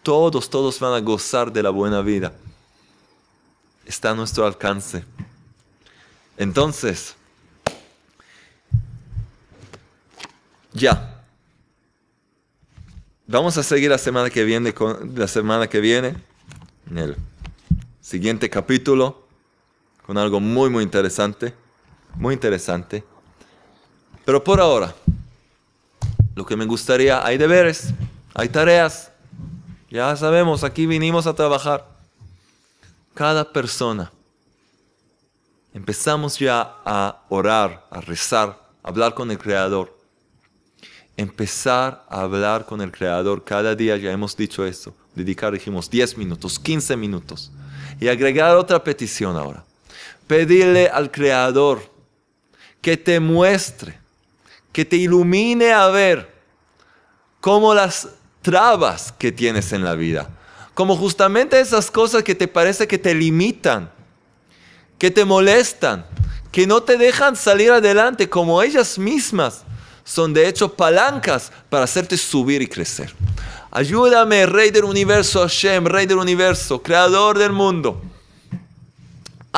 todos, 0.03 0.49
todos 0.49 0.79
van 0.79 0.93
a 0.93 0.99
gozar 0.99 1.51
de 1.51 1.61
la 1.61 1.69
buena 1.69 2.01
vida. 2.01 2.33
Está 3.85 4.11
a 4.11 4.15
nuestro 4.15 4.45
alcance. 4.45 5.03
Entonces, 6.37 7.16
ya. 10.77 11.23
Vamos 13.25 13.57
a 13.57 13.63
seguir 13.63 13.89
la 13.89 13.97
semana 13.97 14.29
que 14.29 14.43
viene, 14.45 14.73
con, 14.73 15.13
la 15.15 15.27
semana 15.27 15.67
que 15.67 15.81
viene, 15.81 16.15
en 16.89 16.97
el 16.97 17.17
siguiente 17.99 18.49
capítulo 18.49 19.27
con 20.05 20.17
algo 20.17 20.39
muy, 20.39 20.69
muy 20.69 20.83
interesante. 20.83 21.53
Muy 22.15 22.33
interesante. 22.33 23.03
Pero 24.23 24.41
por 24.41 24.61
ahora, 24.61 24.95
lo 26.33 26.45
que 26.45 26.55
me 26.55 26.65
gustaría, 26.65 27.25
hay 27.25 27.37
deberes, 27.37 27.89
hay 28.33 28.47
tareas. 28.47 29.11
Ya 29.89 30.15
sabemos, 30.15 30.63
aquí 30.63 30.85
vinimos 30.85 31.27
a 31.27 31.33
trabajar. 31.33 31.85
Cada 33.13 33.51
persona. 33.51 34.11
Empezamos 35.73 36.39
ya 36.39 36.75
a 36.85 37.23
orar, 37.27 37.85
a 37.91 37.99
rezar, 37.99 38.57
a 38.81 38.87
hablar 38.87 39.13
con 39.13 39.29
el 39.29 39.37
Creador. 39.37 39.96
Empezar 41.17 42.05
a 42.07 42.21
hablar 42.21 42.65
con 42.65 42.79
el 42.79 42.91
Creador. 42.91 43.43
Cada 43.43 43.75
día 43.75 43.97
ya 43.97 44.11
hemos 44.11 44.37
dicho 44.37 44.65
eso. 44.65 44.95
Dedicar, 45.15 45.51
dijimos, 45.51 45.89
10 45.89 46.17
minutos, 46.17 46.57
15 46.59 46.95
minutos. 46.95 47.51
Y 47.99 48.07
agregar 48.07 48.55
otra 48.55 48.81
petición 48.83 49.35
ahora 49.35 49.65
pedirle 50.27 50.89
al 50.89 51.09
Creador 51.09 51.81
que 52.81 52.97
te 52.97 53.19
muestre, 53.19 53.97
que 54.71 54.85
te 54.85 54.97
ilumine 54.97 55.71
a 55.71 55.87
ver 55.87 56.35
cómo 57.39 57.73
las 57.73 58.09
trabas 58.41 59.13
que 59.17 59.31
tienes 59.31 59.71
en 59.71 59.83
la 59.83 59.95
vida, 59.95 60.29
como 60.73 60.95
justamente 60.95 61.59
esas 61.59 61.89
cosas 61.89 62.23
que 62.23 62.35
te 62.35 62.47
parece 62.47 62.87
que 62.87 62.97
te 62.97 63.15
limitan, 63.15 63.89
que 64.99 65.09
te 65.09 65.25
molestan, 65.25 66.05
que 66.51 66.67
no 66.67 66.83
te 66.83 66.97
dejan 66.97 67.35
salir 67.35 67.71
adelante 67.71 68.29
como 68.29 68.61
ellas 68.61 68.99
mismas 68.99 69.63
son 70.07 70.33
de 70.33 70.47
hecho 70.47 70.73
palancas 70.73 71.51
para 71.69 71.83
hacerte 71.83 72.17
subir 72.17 72.61
y 72.61 72.67
crecer. 72.67 73.13
Ayúdame, 73.69 74.45
Rey 74.47 74.71
del 74.71 74.85
universo, 74.85 75.41
Hashem, 75.41 75.85
Rey 75.85 76.05
del 76.05 76.17
universo, 76.17 76.81
Creador 76.81 77.37
del 77.37 77.51
mundo 77.51 78.01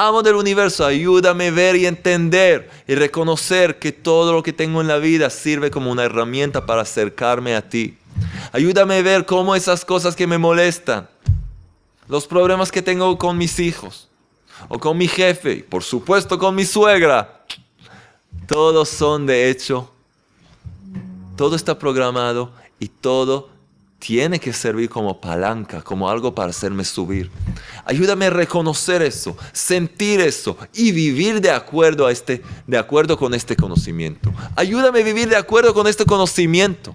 Amo 0.01 0.23
del 0.23 0.35
universo, 0.35 0.85
ayúdame 0.85 1.47
a 1.47 1.51
ver 1.51 1.75
y 1.75 1.85
entender 1.85 2.69
y 2.87 2.95
reconocer 2.95 3.79
que 3.79 3.91
todo 3.91 4.31
lo 4.31 4.41
que 4.41 4.53
tengo 4.53 4.79
en 4.79 4.87
la 4.87 4.97
vida 4.97 5.29
sirve 5.29 5.69
como 5.69 5.91
una 5.91 6.05
herramienta 6.05 6.65
para 6.65 6.83
acercarme 6.83 7.53
a 7.53 7.67
ti. 7.67 7.97
Ayúdame 8.53 8.95
a 8.95 9.01
ver 9.01 9.25
cómo 9.25 9.57
esas 9.57 9.83
cosas 9.83 10.15
que 10.15 10.25
me 10.25 10.37
molestan, 10.37 11.09
los 12.07 12.27
problemas 12.27 12.71
que 12.71 12.81
tengo 12.81 13.17
con 13.17 13.37
mis 13.37 13.59
hijos, 13.59 14.07
o 14.69 14.79
con 14.79 14.97
mi 14.97 15.09
jefe, 15.09 15.51
y 15.51 15.63
por 15.63 15.83
supuesto 15.83 16.39
con 16.39 16.55
mi 16.55 16.63
suegra, 16.63 17.43
todos 18.47 18.87
son 18.87 19.25
de 19.25 19.49
hecho, 19.49 19.91
todo 21.39 21.55
está 21.55 21.79
programado 21.79 22.51
y 22.81 22.89
todo 22.89 23.47
tiene 23.97 24.41
que 24.41 24.51
servir 24.51 24.89
como 24.89 25.21
palanca, 25.21 25.81
como 25.81 26.09
algo 26.09 26.35
para 26.35 26.49
hacerme 26.49 26.83
subir. 26.83 27.31
Ayúdame 27.85 28.25
a 28.25 28.29
reconocer 28.29 29.01
eso, 29.01 29.37
sentir 29.53 30.19
eso 30.19 30.57
y 30.73 30.91
vivir 30.91 31.39
de 31.39 31.49
acuerdo, 31.49 32.07
a 32.07 32.11
este, 32.11 32.43
de 32.67 32.77
acuerdo 32.77 33.17
con 33.17 33.33
este 33.33 33.55
conocimiento. 33.55 34.33
Ayúdame 34.57 34.99
a 34.99 35.03
vivir 35.03 35.29
de 35.29 35.37
acuerdo 35.37 35.73
con 35.73 35.87
este 35.87 36.05
conocimiento. 36.05 36.93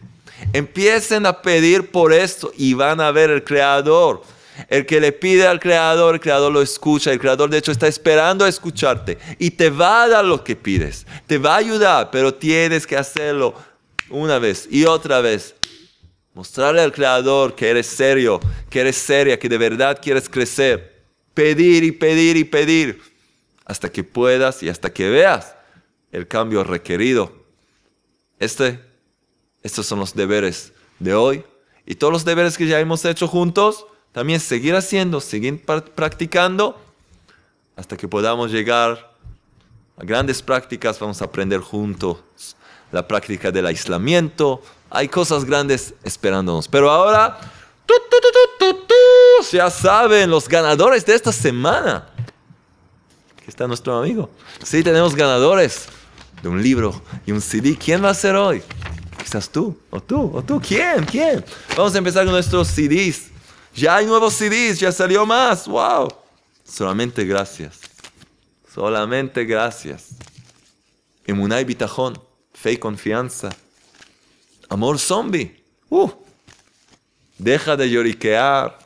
Empiecen 0.52 1.24
a 1.24 1.40
pedir 1.40 1.90
por 1.90 2.12
esto 2.12 2.52
y 2.54 2.74
van 2.74 3.00
a 3.00 3.10
ver 3.12 3.30
el 3.30 3.44
Creador. 3.44 4.24
El 4.68 4.84
que 4.84 5.00
le 5.00 5.12
pide 5.12 5.46
al 5.46 5.58
Creador, 5.58 6.16
el 6.16 6.20
Creador 6.20 6.52
lo 6.52 6.60
escucha. 6.60 7.10
El 7.10 7.18
Creador 7.18 7.48
de 7.48 7.56
hecho 7.56 7.72
está 7.72 7.86
esperando 7.86 8.44
a 8.44 8.50
escucharte 8.50 9.16
y 9.38 9.52
te 9.52 9.70
va 9.70 10.02
a 10.02 10.08
dar 10.08 10.24
lo 10.26 10.44
que 10.44 10.54
pides. 10.54 11.06
Te 11.26 11.38
va 11.38 11.54
a 11.54 11.58
ayudar, 11.60 12.10
pero 12.10 12.34
tienes 12.34 12.86
que 12.86 12.98
hacerlo 12.98 13.54
una 14.10 14.38
vez 14.38 14.68
y 14.70 14.84
otra 14.84 15.20
vez. 15.20 15.54
Mostrarle 16.34 16.80
al 16.82 16.92
Creador 16.92 17.54
que 17.54 17.68
eres 17.68 17.86
serio, 17.86 18.40
que 18.68 18.80
eres 18.80 18.96
seria, 18.96 19.38
que 19.38 19.48
de 19.48 19.58
verdad 19.58 20.00
quieres 20.02 20.28
crecer. 20.28 21.04
Pedir 21.32 21.84
y 21.84 21.92
pedir 21.92 22.36
y 22.36 22.44
pedir 22.44 23.00
hasta 23.64 23.90
que 23.90 24.04
puedas 24.04 24.62
y 24.62 24.68
hasta 24.68 24.92
que 24.92 25.08
veas 25.08 25.54
el 26.12 26.26
cambio 26.28 26.64
requerido. 26.64 27.32
Este, 28.38 28.80
estos 29.62 29.86
son 29.86 30.00
los 30.00 30.14
deberes 30.14 30.72
de 30.98 31.14
hoy 31.14 31.44
y 31.86 31.94
todos 31.94 32.12
los 32.12 32.24
deberes 32.24 32.56
que 32.56 32.66
ya 32.66 32.80
hemos 32.80 33.04
hecho 33.04 33.28
juntos 33.28 33.86
también 34.12 34.38
seguir 34.38 34.76
haciendo, 34.76 35.20
seguir 35.20 35.64
practicando 35.64 36.80
hasta 37.76 37.96
que 37.96 38.06
podamos 38.06 38.52
llegar 38.52 39.12
a 39.96 40.04
grandes 40.04 40.40
prácticas. 40.40 40.98
Vamos 41.00 41.20
a 41.20 41.24
aprender 41.24 41.60
juntos 41.60 42.18
la 42.94 43.08
práctica 43.08 43.50
del 43.50 43.66
aislamiento. 43.66 44.62
Hay 44.88 45.08
cosas 45.08 45.44
grandes 45.44 45.94
esperándonos. 46.04 46.68
Pero 46.68 46.88
ahora, 46.88 47.40
ya 49.50 49.68
saben, 49.68 50.30
los 50.30 50.48
ganadores 50.48 51.04
de 51.04 51.16
esta 51.16 51.32
semana. 51.32 52.08
Aquí 53.36 53.46
está 53.48 53.66
nuestro 53.66 53.98
amigo. 53.98 54.30
Sí, 54.62 54.84
tenemos 54.84 55.16
ganadores 55.16 55.86
de 56.40 56.48
un 56.48 56.62
libro 56.62 57.02
y 57.26 57.32
un 57.32 57.40
CD. 57.40 57.76
¿Quién 57.76 58.02
va 58.04 58.10
a 58.10 58.14
ser 58.14 58.36
hoy? 58.36 58.62
Quizás 59.18 59.50
tú, 59.50 59.76
o 59.90 60.00
tú, 60.00 60.30
o 60.32 60.40
tú. 60.44 60.60
¿Quién? 60.60 61.04
¿Quién? 61.04 61.44
Vamos 61.76 61.96
a 61.96 61.98
empezar 61.98 62.24
con 62.24 62.32
nuestros 62.32 62.68
CDs. 62.68 63.32
Ya 63.74 63.96
hay 63.96 64.06
nuevos 64.06 64.34
CDs, 64.34 64.78
ya 64.78 64.92
salió 64.92 65.26
más. 65.26 65.66
¡Wow! 65.66 66.14
Solamente 66.62 67.24
gracias. 67.24 67.80
Solamente 68.72 69.44
gracias. 69.44 70.10
Emunay 71.26 71.64
Bitajón, 71.64 72.16
fe 72.64 72.72
y 72.72 72.76
confianza. 72.78 73.50
Amor 74.70 74.98
zombie. 74.98 75.62
Uh. 75.90 76.10
Deja 77.36 77.76
de 77.76 77.90
lloriquear. 77.90 78.78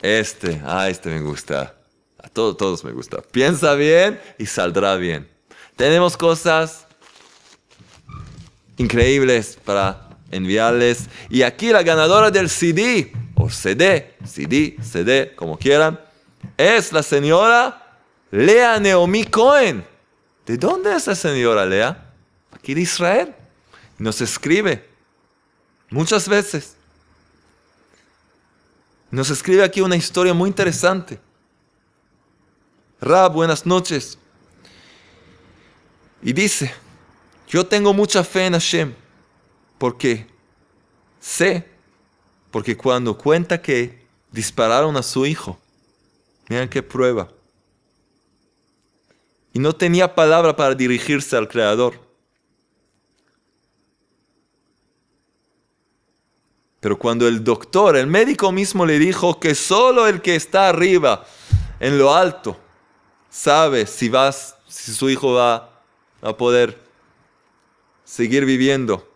Este, 0.00 0.58
ah, 0.64 0.88
este 0.88 1.10
me 1.10 1.20
gusta. 1.20 1.74
A 2.16 2.28
todos, 2.30 2.56
todos 2.56 2.84
me 2.84 2.92
gusta. 2.92 3.20
Piensa 3.20 3.74
bien 3.74 4.18
y 4.38 4.46
saldrá 4.46 4.96
bien. 4.96 5.28
Tenemos 5.76 6.16
cosas 6.16 6.86
increíbles 8.78 9.58
para 9.62 10.08
enviarles. 10.30 11.10
Y 11.28 11.42
aquí 11.42 11.70
la 11.70 11.82
ganadora 11.82 12.30
del 12.30 12.48
CD 12.48 13.12
o 13.34 13.50
CD, 13.50 14.14
CD, 14.24 14.78
CD, 14.82 15.34
como 15.36 15.58
quieran, 15.58 16.00
es 16.56 16.94
la 16.94 17.02
señora 17.02 17.98
Lea 18.30 18.80
Neomi 18.80 19.24
Cohen. 19.26 19.84
¿De 20.46 20.56
dónde 20.56 20.96
es 20.96 21.06
la 21.06 21.14
señora 21.14 21.66
Lea? 21.66 22.11
Aquí 22.62 22.72
Israel. 22.72 23.34
Nos 23.98 24.20
escribe 24.20 24.88
muchas 25.90 26.28
veces. 26.28 26.76
Nos 29.10 29.28
escribe 29.30 29.64
aquí 29.64 29.80
una 29.80 29.96
historia 29.96 30.32
muy 30.32 30.48
interesante. 30.48 31.20
Ra, 33.00 33.28
buenas 33.28 33.66
noches. 33.66 34.16
Y 36.22 36.32
dice, 36.32 36.72
yo 37.48 37.66
tengo 37.66 37.92
mucha 37.92 38.22
fe 38.22 38.46
en 38.46 38.52
Hashem, 38.52 38.94
porque 39.76 40.26
sé 41.20 41.72
porque 42.52 42.76
cuando 42.76 43.16
cuenta 43.16 43.60
que 43.60 43.98
dispararon 44.30 44.96
a 44.96 45.02
su 45.02 45.24
hijo, 45.24 45.58
miren 46.48 46.68
qué 46.68 46.82
prueba. 46.82 47.28
Y 49.54 49.58
no 49.58 49.74
tenía 49.74 50.14
palabra 50.14 50.54
para 50.54 50.74
dirigirse 50.74 51.34
al 51.34 51.48
Creador. 51.48 51.98
Pero 56.82 56.98
cuando 56.98 57.28
el 57.28 57.44
doctor, 57.44 57.96
el 57.96 58.08
médico 58.08 58.50
mismo 58.50 58.84
le 58.84 58.98
dijo 58.98 59.38
que 59.38 59.54
solo 59.54 60.08
el 60.08 60.20
que 60.20 60.34
está 60.34 60.68
arriba, 60.68 61.24
en 61.78 61.96
lo 61.96 62.12
alto, 62.12 62.58
sabe 63.30 63.86
si, 63.86 64.10
si 64.66 64.92
su 64.92 65.08
hijo 65.08 65.34
va 65.34 65.80
a 66.20 66.36
poder 66.36 66.76
seguir 68.04 68.44
viviendo, 68.44 69.08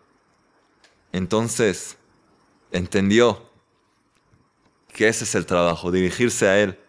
entonces 1.11 1.97
entendió 2.71 3.45
que 4.93 5.09
ese 5.09 5.25
es 5.25 5.35
el 5.35 5.45
trabajo, 5.45 5.91
dirigirse 5.91 6.47
a 6.47 6.57
Él. 6.61 6.79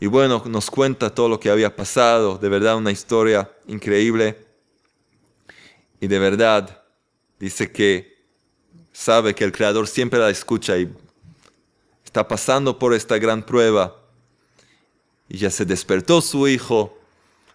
Y 0.00 0.08
bueno, 0.08 0.42
nos 0.46 0.72
cuenta 0.72 1.14
todo 1.14 1.28
lo 1.28 1.38
que 1.38 1.50
había 1.50 1.76
pasado, 1.76 2.36
de 2.36 2.48
verdad 2.48 2.76
una 2.76 2.90
historia 2.90 3.48
increíble. 3.68 4.44
Y 6.00 6.08
de 6.08 6.18
verdad 6.18 6.82
dice 7.38 7.70
que 7.70 8.11
sabe 9.02 9.34
que 9.34 9.44
el 9.44 9.52
Creador 9.52 9.88
siempre 9.88 10.18
la 10.18 10.30
escucha 10.30 10.78
y 10.78 10.92
está 12.04 12.26
pasando 12.26 12.78
por 12.78 12.94
esta 12.94 13.18
gran 13.18 13.42
prueba. 13.42 13.96
Y 15.28 15.38
ya 15.38 15.50
se 15.50 15.64
despertó 15.64 16.20
su 16.20 16.46
hijo. 16.48 16.98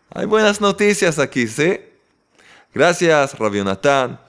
Hay 0.09 0.25
buenas 0.25 0.61
noticias 0.61 1.19
aquí, 1.19 1.47
¿sí? 1.47 1.79
Gracias, 2.73 3.37
Rabbi 3.37 3.63
Natán 3.63 4.19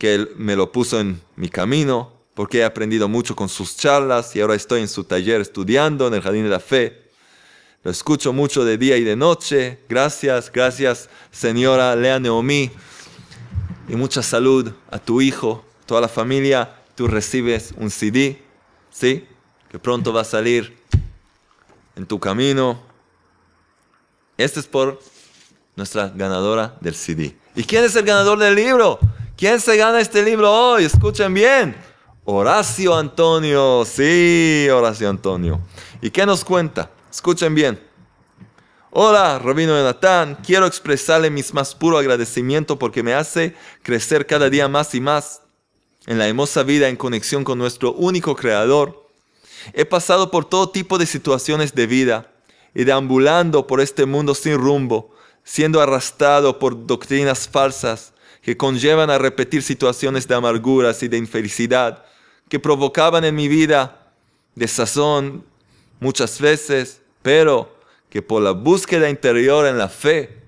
que 0.00 0.14
Él 0.14 0.30
me 0.36 0.56
lo 0.56 0.72
puso 0.72 0.98
en 0.98 1.20
mi 1.36 1.50
camino, 1.50 2.10
porque 2.32 2.60
he 2.60 2.64
aprendido 2.64 3.06
mucho 3.06 3.36
con 3.36 3.50
sus 3.50 3.76
charlas 3.76 4.34
y 4.34 4.40
ahora 4.40 4.54
estoy 4.54 4.80
en 4.80 4.88
su 4.88 5.04
taller 5.04 5.42
estudiando 5.42 6.08
en 6.08 6.14
el 6.14 6.22
Jardín 6.22 6.44
de 6.44 6.48
la 6.48 6.58
Fe. 6.58 7.02
Lo 7.84 7.90
escucho 7.90 8.32
mucho 8.32 8.64
de 8.64 8.78
día 8.78 8.96
y 8.96 9.04
de 9.04 9.14
noche. 9.14 9.78
Gracias, 9.90 10.50
gracias, 10.50 11.10
señora 11.30 11.94
Lea 11.94 12.18
Neomi. 12.18 12.70
Y 13.90 13.94
mucha 13.94 14.22
salud 14.22 14.72
a 14.90 14.98
tu 14.98 15.20
hijo, 15.20 15.66
toda 15.90 16.02
la 16.02 16.08
familia. 16.08 16.72
Tú 16.94 17.08
recibes 17.08 17.74
un 17.76 17.90
CD, 17.90 18.40
¿sí? 18.92 19.26
Que 19.68 19.76
pronto 19.76 20.12
va 20.12 20.20
a 20.20 20.24
salir 20.24 20.78
en 21.96 22.06
tu 22.06 22.20
camino. 22.20 22.80
Este 24.36 24.60
es 24.60 24.68
por 24.68 25.00
nuestra 25.74 26.06
ganadora 26.14 26.76
del 26.80 26.94
CD. 26.94 27.36
¿Y 27.56 27.64
quién 27.64 27.82
es 27.82 27.96
el 27.96 28.04
ganador 28.04 28.38
del 28.38 28.54
libro? 28.54 29.00
¿Quién 29.36 29.58
se 29.58 29.76
gana 29.76 30.00
este 30.00 30.22
libro 30.22 30.52
hoy? 30.52 30.84
Escuchen 30.84 31.34
bien. 31.34 31.74
Horacio 32.24 32.94
Antonio. 32.94 33.84
Sí, 33.84 34.68
Horacio 34.72 35.10
Antonio. 35.10 35.58
¿Y 36.00 36.10
qué 36.10 36.24
nos 36.24 36.44
cuenta? 36.44 36.88
Escuchen 37.10 37.52
bien. 37.52 37.80
Hola, 38.92 39.40
Rabino 39.40 39.74
de 39.74 39.82
Natán. 39.82 40.38
Quiero 40.46 40.66
expresarle 40.66 41.30
mis 41.30 41.52
más 41.52 41.74
puro 41.74 41.98
agradecimiento 41.98 42.78
porque 42.78 43.02
me 43.02 43.12
hace 43.12 43.56
crecer 43.82 44.24
cada 44.24 44.48
día 44.48 44.68
más 44.68 44.94
y 44.94 45.00
más 45.00 45.42
en 46.10 46.18
la 46.18 46.26
hermosa 46.26 46.64
vida 46.64 46.88
en 46.88 46.96
conexión 46.96 47.44
con 47.44 47.56
nuestro 47.56 47.92
único 47.92 48.34
Creador. 48.34 49.08
He 49.74 49.84
pasado 49.84 50.32
por 50.32 50.44
todo 50.44 50.68
tipo 50.68 50.98
de 50.98 51.06
situaciones 51.06 51.72
de 51.72 51.86
vida 51.86 52.32
y 52.74 52.82
deambulando 52.82 53.68
por 53.68 53.80
este 53.80 54.06
mundo 54.06 54.34
sin 54.34 54.58
rumbo, 54.58 55.14
siendo 55.44 55.80
arrastrado 55.80 56.58
por 56.58 56.84
doctrinas 56.84 57.46
falsas 57.48 58.12
que 58.42 58.56
conllevan 58.56 59.08
a 59.08 59.18
repetir 59.18 59.62
situaciones 59.62 60.26
de 60.26 60.34
amarguras 60.34 61.00
y 61.04 61.06
de 61.06 61.16
infelicidad, 61.16 62.04
que 62.48 62.58
provocaban 62.58 63.22
en 63.22 63.36
mi 63.36 63.46
vida 63.46 64.10
desazón 64.56 65.44
muchas 66.00 66.40
veces, 66.40 67.02
pero 67.22 67.72
que 68.08 68.20
por 68.20 68.42
la 68.42 68.50
búsqueda 68.50 69.08
interior 69.08 69.64
en 69.64 69.78
la 69.78 69.88
fe, 69.88 70.40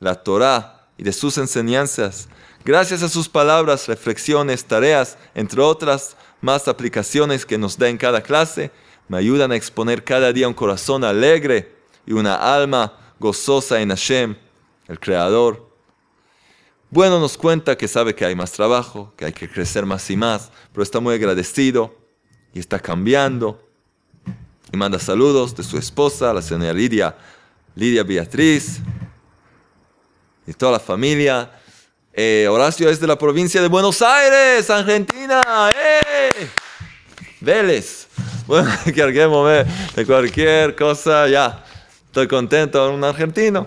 la 0.00 0.14
Torah 0.14 0.86
y 0.96 1.02
de 1.02 1.12
sus 1.12 1.36
enseñanzas, 1.36 2.26
gracias 2.64 3.02
a 3.02 3.08
sus 3.08 3.28
palabras, 3.28 3.88
reflexiones, 3.88 4.64
tareas, 4.64 5.18
entre 5.34 5.60
otras 5.60 6.16
más 6.40 6.68
aplicaciones 6.68 7.44
que 7.46 7.58
nos 7.58 7.78
da 7.78 7.88
en 7.88 7.98
cada 7.98 8.22
clase, 8.22 8.70
me 9.08 9.18
ayudan 9.18 9.52
a 9.52 9.56
exponer 9.56 10.02
cada 10.02 10.32
día 10.32 10.48
un 10.48 10.54
corazón 10.54 11.04
alegre 11.04 11.74
y 12.06 12.12
una 12.12 12.34
alma 12.54 12.98
gozosa 13.18 13.80
en 13.80 13.90
Hashem, 13.90 14.36
el 14.88 14.98
Creador 14.98 15.74
bueno, 16.94 17.18
nos 17.18 17.36
cuenta 17.36 17.76
que 17.76 17.88
sabe 17.88 18.14
que 18.14 18.24
hay 18.24 18.36
más 18.36 18.52
trabajo, 18.52 19.12
que 19.16 19.24
hay 19.24 19.32
que 19.32 19.50
crecer 19.50 19.84
más 19.84 20.08
y 20.10 20.16
más, 20.16 20.52
pero 20.72 20.84
está 20.84 21.00
muy 21.00 21.16
agradecido 21.16 21.92
y 22.52 22.60
está 22.60 22.78
cambiando. 22.78 23.60
Y 24.72 24.76
manda 24.76 25.00
saludos 25.00 25.56
de 25.56 25.64
su 25.64 25.76
esposa, 25.76 26.32
la 26.32 26.40
señora 26.40 26.72
Lidia, 26.72 27.16
Lidia 27.74 28.04
Beatriz, 28.04 28.78
y 30.46 30.52
toda 30.52 30.70
la 30.70 30.78
familia. 30.78 31.50
Eh, 32.16 32.46
Horacio 32.48 32.88
es 32.88 33.00
de 33.00 33.08
la 33.08 33.18
provincia 33.18 33.60
de 33.60 33.66
Buenos 33.66 34.00
Aires, 34.00 34.70
Argentina. 34.70 35.42
¡Eh! 35.74 36.48
Vélez. 37.40 38.06
Bueno, 38.46 38.70
momento, 39.28 39.72
de 39.96 40.06
cualquier 40.06 40.76
cosa, 40.76 41.26
ya. 41.26 41.64
Estoy 42.06 42.28
contento, 42.28 42.88
un 42.92 43.02
argentino. 43.02 43.66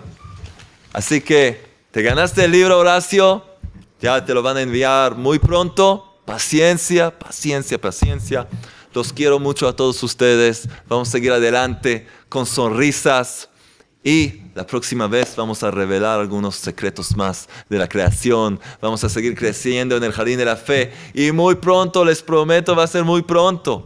Así 0.94 1.20
que 1.20 1.62
te 1.90 2.00
ganaste 2.00 2.46
el 2.46 2.52
libro, 2.52 2.78
Horacio. 2.78 3.44
Ya 4.00 4.24
te 4.24 4.32
lo 4.32 4.42
van 4.42 4.56
a 4.56 4.62
enviar 4.62 5.14
muy 5.14 5.38
pronto. 5.38 6.18
Paciencia, 6.24 7.10
paciencia, 7.10 7.78
paciencia. 7.78 8.48
Los 8.94 9.12
quiero 9.12 9.38
mucho 9.38 9.68
a 9.68 9.76
todos 9.76 10.02
ustedes. 10.02 10.66
Vamos 10.88 11.08
a 11.08 11.12
seguir 11.12 11.32
adelante 11.32 12.08
con 12.30 12.46
sonrisas. 12.46 13.50
Y 14.08 14.40
la 14.54 14.66
próxima 14.66 15.06
vez 15.06 15.36
vamos 15.36 15.62
a 15.62 15.70
revelar 15.70 16.18
algunos 16.18 16.56
secretos 16.56 17.14
más 17.14 17.46
de 17.68 17.76
la 17.76 17.86
creación. 17.86 18.58
Vamos 18.80 19.04
a 19.04 19.10
seguir 19.10 19.34
creciendo 19.34 19.98
en 19.98 20.02
el 20.02 20.12
jardín 20.12 20.38
de 20.38 20.46
la 20.46 20.56
fe. 20.56 20.94
Y 21.12 21.30
muy 21.30 21.56
pronto, 21.56 22.06
les 22.06 22.22
prometo, 22.22 22.74
va 22.74 22.84
a 22.84 22.86
ser 22.86 23.04
muy 23.04 23.20
pronto. 23.20 23.84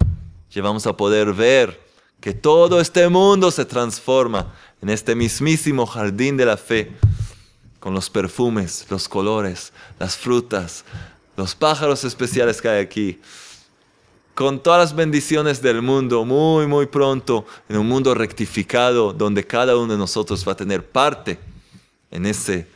Ya 0.52 0.62
vamos 0.62 0.86
a 0.86 0.96
poder 0.96 1.32
ver 1.32 1.80
que 2.20 2.32
todo 2.34 2.80
este 2.80 3.08
mundo 3.08 3.50
se 3.50 3.64
transforma 3.64 4.54
en 4.80 4.90
este 4.90 5.16
mismísimo 5.16 5.86
jardín 5.86 6.36
de 6.36 6.46
la 6.46 6.56
fe 6.56 6.92
con 7.80 7.92
los 7.92 8.08
perfumes, 8.08 8.86
los 8.90 9.08
colores, 9.08 9.72
las 9.98 10.16
frutas, 10.16 10.84
los 11.36 11.56
pájaros 11.56 12.04
especiales 12.04 12.62
que 12.62 12.68
hay 12.68 12.80
aquí, 12.80 13.20
con 14.34 14.62
todas 14.62 14.80
las 14.80 14.96
bendiciones 14.96 15.60
del 15.60 15.82
mundo, 15.82 16.24
muy, 16.24 16.66
muy 16.66 16.86
pronto, 16.86 17.44
en 17.68 17.76
un 17.76 17.88
mundo 17.88 18.14
rectificado, 18.14 19.12
donde 19.12 19.44
cada 19.46 19.76
uno 19.76 19.92
de 19.92 19.98
nosotros 19.98 20.46
va 20.46 20.52
a 20.52 20.56
tener 20.56 20.86
parte 20.86 21.38
en 22.10 22.26
ese 22.26 22.66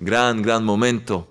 gran, 0.00 0.42
gran 0.42 0.64
momento. 0.64 1.28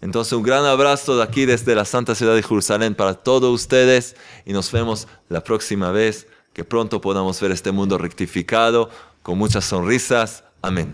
Entonces 0.00 0.32
un 0.34 0.42
gran 0.42 0.64
abrazo 0.64 1.16
de 1.16 1.22
aquí 1.22 1.46
desde 1.46 1.74
la 1.74 1.84
Santa 1.84 2.14
Ciudad 2.14 2.34
de 2.34 2.42
Jerusalén 2.42 2.94
para 2.94 3.14
todos 3.14 3.52
ustedes 3.52 4.14
y 4.44 4.52
nos 4.52 4.70
vemos 4.70 5.08
la 5.28 5.42
próxima 5.42 5.90
vez, 5.90 6.26
que 6.52 6.64
pronto 6.64 7.00
podamos 7.00 7.40
ver 7.40 7.50
este 7.50 7.72
mundo 7.72 7.98
rectificado 7.98 8.90
con 9.22 9.38
muchas 9.38 9.64
sonrisas. 9.64 10.44
Amén. 10.62 10.92